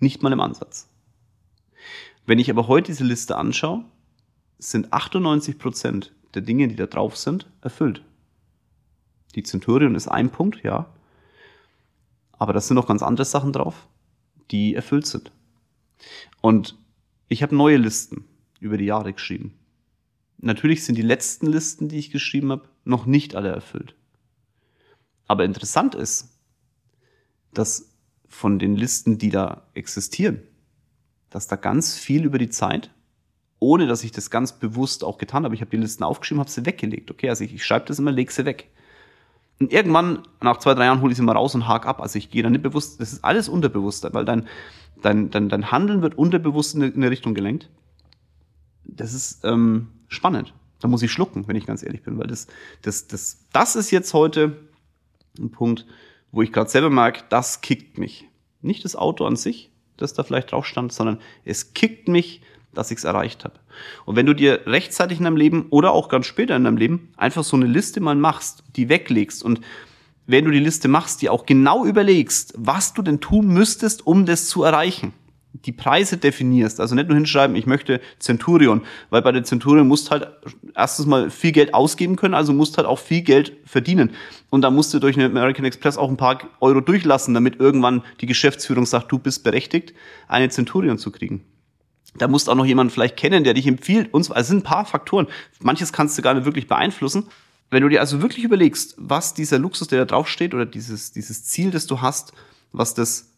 Nicht 0.00 0.22
mal 0.22 0.32
im 0.32 0.40
Ansatz. 0.40 0.88
Wenn 2.26 2.40
ich 2.40 2.50
aber 2.50 2.66
heute 2.66 2.90
diese 2.90 3.04
Liste 3.04 3.36
anschaue, 3.36 3.84
sind 4.58 4.92
98 4.92 5.58
Prozent 5.58 6.12
der 6.34 6.42
Dinge, 6.42 6.66
die 6.66 6.76
da 6.76 6.86
drauf 6.86 7.16
sind, 7.16 7.48
erfüllt. 7.60 8.02
Die 9.36 9.44
Centurion 9.44 9.94
ist 9.94 10.08
ein 10.08 10.30
Punkt, 10.30 10.64
ja. 10.64 10.92
Aber 12.42 12.52
das 12.52 12.66
sind 12.66 12.74
noch 12.74 12.88
ganz 12.88 13.04
andere 13.04 13.24
Sachen 13.24 13.52
drauf, 13.52 13.86
die 14.50 14.74
erfüllt 14.74 15.06
sind. 15.06 15.30
Und 16.40 16.76
ich 17.28 17.40
habe 17.44 17.54
neue 17.54 17.76
Listen 17.76 18.24
über 18.58 18.76
die 18.76 18.84
Jahre 18.84 19.12
geschrieben. 19.12 19.56
Natürlich 20.38 20.84
sind 20.84 20.96
die 20.98 21.02
letzten 21.02 21.46
Listen, 21.46 21.88
die 21.88 22.00
ich 22.00 22.10
geschrieben 22.10 22.50
habe, 22.50 22.68
noch 22.82 23.06
nicht 23.06 23.36
alle 23.36 23.50
erfüllt. 23.50 23.94
Aber 25.28 25.44
interessant 25.44 25.94
ist, 25.94 26.36
dass 27.54 27.94
von 28.26 28.58
den 28.58 28.74
Listen, 28.74 29.18
die 29.18 29.30
da 29.30 29.68
existieren, 29.74 30.42
dass 31.30 31.46
da 31.46 31.54
ganz 31.54 31.96
viel 31.96 32.24
über 32.24 32.38
die 32.38 32.50
Zeit 32.50 32.90
ohne 33.60 33.86
dass 33.86 34.02
ich 34.02 34.10
das 34.10 34.30
ganz 34.30 34.58
bewusst 34.58 35.04
auch 35.04 35.18
getan 35.18 35.44
habe. 35.44 35.54
Ich 35.54 35.60
habe 35.60 35.70
die 35.70 35.76
Listen 35.76 36.02
aufgeschrieben, 36.02 36.40
habe 36.40 36.50
sie 36.50 36.66
weggelegt. 36.66 37.12
Okay, 37.12 37.28
also 37.28 37.44
ich, 37.44 37.54
ich 37.54 37.64
schreibe 37.64 37.86
das 37.86 38.00
immer, 38.00 38.10
lege 38.10 38.32
sie 38.32 38.44
weg. 38.44 38.72
Und 39.62 39.72
irgendwann, 39.72 40.24
nach 40.40 40.56
zwei, 40.56 40.74
drei 40.74 40.86
Jahren, 40.86 41.00
hole 41.02 41.12
ich 41.12 41.16
sie 41.16 41.22
mal 41.22 41.36
raus 41.36 41.54
und 41.54 41.68
hake 41.68 41.86
ab. 41.86 42.00
Also 42.00 42.18
ich 42.18 42.30
gehe 42.30 42.42
da 42.42 42.50
nicht 42.50 42.64
bewusst, 42.64 43.00
das 43.00 43.12
ist 43.12 43.24
alles 43.24 43.48
unterbewusster, 43.48 44.12
weil 44.12 44.24
dein, 44.24 44.48
dein, 45.02 45.30
dein, 45.30 45.48
dein 45.48 45.70
Handeln 45.70 46.02
wird 46.02 46.18
unterbewusst 46.18 46.74
in 46.74 46.82
eine 46.82 47.10
Richtung 47.10 47.32
gelenkt. 47.32 47.70
Das 48.82 49.14
ist 49.14 49.44
ähm, 49.44 49.86
spannend. 50.08 50.52
Da 50.80 50.88
muss 50.88 51.00
ich 51.02 51.12
schlucken, 51.12 51.46
wenn 51.46 51.54
ich 51.54 51.64
ganz 51.64 51.84
ehrlich 51.84 52.02
bin, 52.02 52.18
weil 52.18 52.26
das, 52.26 52.48
das, 52.82 53.06
das, 53.06 53.46
das 53.52 53.76
ist 53.76 53.92
jetzt 53.92 54.14
heute 54.14 54.56
ein 55.38 55.52
Punkt, 55.52 55.86
wo 56.32 56.42
ich 56.42 56.50
gerade 56.50 56.68
selber 56.68 56.90
merke, 56.90 57.22
das 57.28 57.60
kickt 57.60 57.98
mich. 57.98 58.26
Nicht 58.62 58.84
das 58.84 58.96
Auto 58.96 59.24
an 59.26 59.36
sich, 59.36 59.70
das 59.96 60.12
da 60.12 60.24
vielleicht 60.24 60.50
drauf 60.50 60.66
stand, 60.66 60.92
sondern 60.92 61.20
es 61.44 61.72
kickt 61.72 62.08
mich, 62.08 62.42
dass 62.74 62.90
ich 62.90 62.98
es 62.98 63.04
erreicht 63.04 63.44
habe. 63.44 63.54
Und 64.04 64.16
wenn 64.16 64.26
du 64.26 64.34
dir 64.34 64.60
rechtzeitig 64.66 65.18
in 65.18 65.24
deinem 65.24 65.36
Leben 65.36 65.66
oder 65.70 65.92
auch 65.92 66.08
ganz 66.08 66.26
später 66.26 66.56
in 66.56 66.64
deinem 66.64 66.76
Leben 66.76 67.12
einfach 67.16 67.44
so 67.44 67.56
eine 67.56 67.66
Liste 67.66 68.00
mal 68.00 68.14
machst, 68.14 68.64
die 68.76 68.88
weglegst 68.88 69.44
und 69.44 69.60
wenn 70.26 70.44
du 70.44 70.50
die 70.50 70.60
Liste 70.60 70.88
machst, 70.88 71.22
die 71.22 71.28
auch 71.28 71.46
genau 71.46 71.84
überlegst, 71.84 72.54
was 72.56 72.94
du 72.94 73.02
denn 73.02 73.20
tun 73.20 73.48
müsstest, 73.48 74.06
um 74.06 74.24
das 74.24 74.48
zu 74.48 74.62
erreichen. 74.62 75.12
Die 75.66 75.72
Preise 75.72 76.16
definierst, 76.16 76.80
also 76.80 76.94
nicht 76.94 77.08
nur 77.08 77.16
hinschreiben, 77.16 77.56
ich 77.56 77.66
möchte 77.66 78.00
Centurion, 78.18 78.80
weil 79.10 79.20
bei 79.20 79.32
der 79.32 79.44
Centurion 79.44 79.86
musst 79.86 80.10
halt 80.10 80.28
erstens 80.74 81.04
mal 81.04 81.28
viel 81.28 81.52
Geld 81.52 81.74
ausgeben 81.74 82.16
können, 82.16 82.32
also 82.32 82.54
musst 82.54 82.78
halt 82.78 82.86
auch 82.86 82.98
viel 82.98 83.20
Geld 83.20 83.52
verdienen. 83.66 84.12
Und 84.48 84.62
da 84.62 84.70
musst 84.70 84.94
du 84.94 84.98
durch 84.98 85.16
eine 85.16 85.26
American 85.26 85.66
Express 85.66 85.98
auch 85.98 86.08
ein 86.08 86.16
paar 86.16 86.38
Euro 86.60 86.80
durchlassen, 86.80 87.34
damit 87.34 87.60
irgendwann 87.60 88.02
die 88.22 88.26
Geschäftsführung 88.26 88.86
sagt, 88.86 89.12
du 89.12 89.18
bist 89.18 89.44
berechtigt, 89.44 89.92
eine 90.26 90.48
Centurion 90.48 90.96
zu 90.96 91.10
kriegen. 91.10 91.44
Da 92.18 92.28
musst 92.28 92.46
du 92.46 92.52
auch 92.52 92.56
noch 92.56 92.66
jemanden 92.66 92.92
vielleicht 92.92 93.16
kennen, 93.16 93.44
der 93.44 93.54
dich 93.54 93.66
empfiehlt. 93.66 94.12
Und 94.12 94.24
so. 94.24 94.34
Also 94.34 94.42
es 94.42 94.48
sind 94.48 94.58
ein 94.58 94.62
paar 94.62 94.84
Faktoren. 94.84 95.28
Manches 95.60 95.92
kannst 95.92 96.16
du 96.18 96.22
gar 96.22 96.34
nicht 96.34 96.44
wirklich 96.44 96.68
beeinflussen. 96.68 97.28
Wenn 97.70 97.82
du 97.82 97.88
dir 97.88 98.00
also 98.00 98.20
wirklich 98.20 98.44
überlegst, 98.44 98.94
was 98.98 99.32
dieser 99.32 99.58
Luxus, 99.58 99.88
der 99.88 100.00
da 100.00 100.04
draufsteht, 100.04 100.52
oder 100.52 100.66
dieses, 100.66 101.12
dieses 101.12 101.44
Ziel, 101.44 101.70
das 101.70 101.86
du 101.86 102.02
hast, 102.02 102.34
was 102.72 102.92
das, 102.92 103.30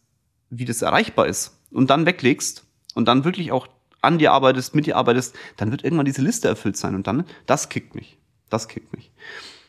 wie 0.49 0.65
das 0.65 0.81
erreichbar 0.81 1.27
ist, 1.27 1.57
und 1.71 1.89
dann 1.89 2.05
weglegst 2.05 2.65
und 2.95 3.07
dann 3.07 3.23
wirklich 3.23 3.51
auch 3.51 3.67
an 4.01 4.17
dir 4.17 4.33
arbeitest, 4.33 4.75
mit 4.75 4.85
dir 4.85 4.97
arbeitest, 4.97 5.35
dann 5.57 5.71
wird 5.71 5.83
irgendwann 5.83 6.05
diese 6.05 6.21
Liste 6.21 6.47
erfüllt 6.47 6.77
sein. 6.77 6.95
Und 6.95 7.07
dann, 7.07 7.23
das 7.45 7.69
kickt 7.69 7.95
mich. 7.95 8.17
Das 8.49 8.67
kickt 8.67 8.93
mich. 8.93 9.11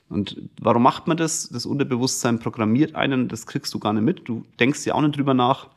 Und 0.09 0.37
warum 0.61 0.83
macht 0.83 1.07
man 1.07 1.17
das? 1.17 1.49
Das 1.49 1.67
Unterbewusstsein 1.67 2.39
programmiert 2.39 2.95
einen, 2.95 3.29
das 3.29 3.47
kriegst 3.47 3.73
du 3.75 3.79
gar 3.79 3.93
nicht 3.93 4.03
mit. 4.03 4.29
Du 4.29 4.45
denkst 4.61 4.85
dir 4.85 4.95
auch 4.95 5.01
nicht 5.01 5.17
drüber 5.17 5.35
nach 5.35 5.69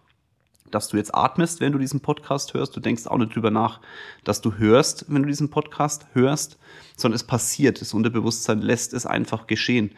dass 0.71 0.87
du 0.87 0.97
jetzt 0.97 1.13
atmest, 1.13 1.59
wenn 1.61 1.71
du 1.71 1.77
diesen 1.79 1.99
Podcast 1.99 2.53
hörst. 2.53 2.75
Du 2.75 2.79
denkst 2.79 3.07
auch 3.07 3.17
nicht 3.17 3.35
drüber 3.35 3.51
nach, 3.51 3.81
dass 4.23 4.41
du 4.41 4.53
hörst, 4.53 5.05
wenn 5.07 5.23
du 5.23 5.27
diesen 5.27 5.49
Podcast 5.49 6.07
hörst, 6.13 6.57
sondern 6.97 7.15
es 7.15 7.23
passiert. 7.23 7.81
Das 7.81 7.93
Unterbewusstsein 7.93 8.61
lässt 8.61 8.93
es 8.93 9.05
einfach 9.05 9.47
geschehen. 9.47 9.91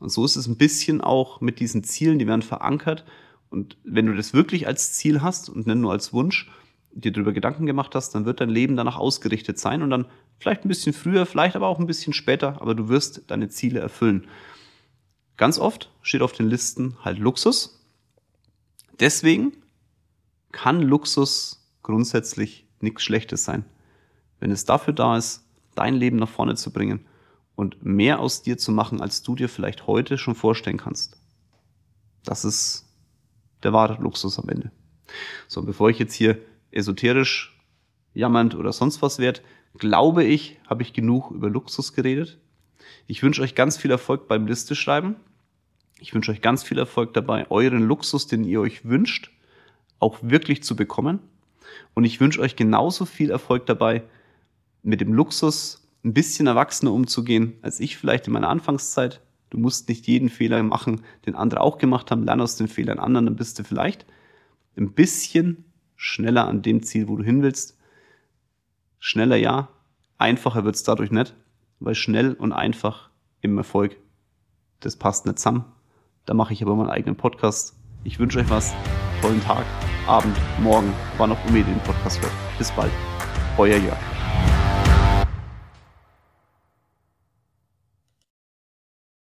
Und 0.00 0.10
so 0.10 0.24
ist 0.24 0.36
es 0.36 0.46
ein 0.46 0.56
bisschen 0.56 1.00
auch 1.00 1.40
mit 1.40 1.60
diesen 1.60 1.84
Zielen, 1.84 2.18
die 2.18 2.26
werden 2.26 2.42
verankert. 2.42 3.04
Und 3.50 3.76
wenn 3.84 4.06
du 4.06 4.14
das 4.14 4.34
wirklich 4.34 4.66
als 4.66 4.92
Ziel 4.92 5.22
hast 5.22 5.48
und 5.48 5.66
nicht 5.66 5.76
nur 5.76 5.92
als 5.92 6.12
Wunsch, 6.12 6.50
dir 6.92 7.12
darüber 7.12 7.32
Gedanken 7.32 7.66
gemacht 7.66 7.94
hast, 7.94 8.14
dann 8.14 8.24
wird 8.24 8.40
dein 8.40 8.48
Leben 8.48 8.76
danach 8.76 8.96
ausgerichtet 8.96 9.58
sein 9.58 9.82
und 9.82 9.90
dann 9.90 10.06
vielleicht 10.38 10.64
ein 10.64 10.68
bisschen 10.68 10.92
früher, 10.92 11.26
vielleicht 11.26 11.56
aber 11.56 11.66
auch 11.66 11.78
ein 11.78 11.86
bisschen 11.86 12.12
später, 12.12 12.60
aber 12.60 12.74
du 12.74 12.88
wirst 12.88 13.22
deine 13.28 13.48
Ziele 13.48 13.80
erfüllen. 13.80 14.26
Ganz 15.36 15.58
oft 15.58 15.90
steht 16.02 16.22
auf 16.22 16.32
den 16.32 16.48
Listen 16.48 16.96
halt 17.02 17.18
Luxus. 17.18 17.80
Deswegen 19.00 19.52
kann 20.54 20.80
Luxus 20.80 21.68
grundsätzlich 21.82 22.64
nichts 22.80 23.02
Schlechtes 23.02 23.44
sein. 23.44 23.64
Wenn 24.38 24.52
es 24.52 24.64
dafür 24.64 24.94
da 24.94 25.16
ist, 25.16 25.44
dein 25.74 25.94
Leben 25.94 26.16
nach 26.16 26.28
vorne 26.28 26.54
zu 26.54 26.72
bringen 26.72 27.04
und 27.56 27.84
mehr 27.84 28.20
aus 28.20 28.42
dir 28.42 28.56
zu 28.56 28.70
machen, 28.70 29.00
als 29.00 29.22
du 29.22 29.34
dir 29.34 29.48
vielleicht 29.48 29.88
heute 29.88 30.16
schon 30.16 30.36
vorstellen 30.36 30.78
kannst. 30.78 31.18
Das 32.24 32.44
ist 32.44 32.86
der 33.64 33.72
wahre 33.72 34.00
Luxus 34.00 34.38
am 34.38 34.48
Ende. 34.48 34.70
So, 35.48 35.62
bevor 35.62 35.90
ich 35.90 35.98
jetzt 35.98 36.14
hier 36.14 36.38
esoterisch 36.70 37.60
jammernd 38.14 38.54
oder 38.54 38.72
sonst 38.72 39.02
was 39.02 39.18
werde, 39.18 39.40
glaube 39.76 40.22
ich, 40.22 40.58
habe 40.68 40.82
ich 40.82 40.92
genug 40.92 41.32
über 41.32 41.50
Luxus 41.50 41.94
geredet. 41.94 42.38
Ich 43.08 43.24
wünsche 43.24 43.42
euch 43.42 43.56
ganz 43.56 43.76
viel 43.76 43.90
Erfolg 43.90 44.28
beim 44.28 44.46
Liste 44.46 44.76
schreiben. 44.76 45.16
Ich 45.98 46.14
wünsche 46.14 46.30
euch 46.30 46.40
ganz 46.40 46.62
viel 46.62 46.78
Erfolg 46.78 47.12
dabei, 47.12 47.50
euren 47.50 47.82
Luxus, 47.82 48.28
den 48.28 48.44
ihr 48.44 48.60
euch 48.60 48.84
wünscht, 48.84 49.33
auch 50.04 50.18
wirklich 50.22 50.62
zu 50.62 50.76
bekommen. 50.76 51.18
Und 51.94 52.04
ich 52.04 52.20
wünsche 52.20 52.40
euch 52.40 52.56
genauso 52.56 53.04
viel 53.04 53.30
Erfolg 53.30 53.66
dabei, 53.66 54.04
mit 54.82 55.00
dem 55.00 55.12
Luxus 55.12 55.88
ein 56.04 56.12
bisschen 56.12 56.46
erwachsener 56.46 56.92
umzugehen, 56.92 57.54
als 57.62 57.80
ich 57.80 57.96
vielleicht 57.96 58.26
in 58.26 58.34
meiner 58.34 58.50
Anfangszeit. 58.50 59.22
Du 59.50 59.58
musst 59.58 59.88
nicht 59.88 60.06
jeden 60.06 60.28
Fehler 60.28 60.62
machen, 60.62 61.02
den 61.26 61.34
andere 61.34 61.62
auch 61.62 61.78
gemacht 61.78 62.10
haben. 62.10 62.24
Lern 62.24 62.40
aus 62.40 62.56
den 62.56 62.68
Fehlern 62.68 62.98
anderen, 62.98 63.26
dann 63.26 63.36
bist 63.36 63.58
du 63.58 63.64
vielleicht 63.64 64.04
ein 64.76 64.92
bisschen 64.92 65.64
schneller 65.96 66.46
an 66.46 66.62
dem 66.62 66.82
Ziel, 66.82 67.08
wo 67.08 67.16
du 67.16 67.24
hin 67.24 67.42
willst. 67.42 67.78
Schneller 68.98 69.36
ja, 69.36 69.68
einfacher 70.18 70.64
wird's 70.64 70.82
dadurch 70.82 71.10
nicht, 71.10 71.34
weil 71.80 71.94
schnell 71.94 72.34
und 72.34 72.52
einfach 72.52 73.10
im 73.40 73.56
Erfolg, 73.56 73.96
das 74.80 74.96
passt 74.96 75.24
nicht 75.24 75.38
zusammen. 75.38 75.64
Da 76.26 76.34
mache 76.34 76.52
ich 76.52 76.62
aber 76.62 76.74
meinen 76.74 76.90
eigenen 76.90 77.16
Podcast. 77.16 77.76
Ich 78.02 78.18
wünsche 78.18 78.40
euch 78.40 78.50
was, 78.50 78.74
tollen 79.24 79.42
Tag, 79.42 79.64
Abend, 80.06 80.36
Morgen, 80.58 80.92
wann 81.16 81.32
auch 81.32 81.38
immer 81.48 81.56
ihr 81.56 81.64
den 81.64 81.80
Podcast 81.80 82.20
hört. 82.20 82.32
Bis 82.58 82.70
bald, 82.72 82.92
euer 83.56 83.78
Jörg. 83.78 84.13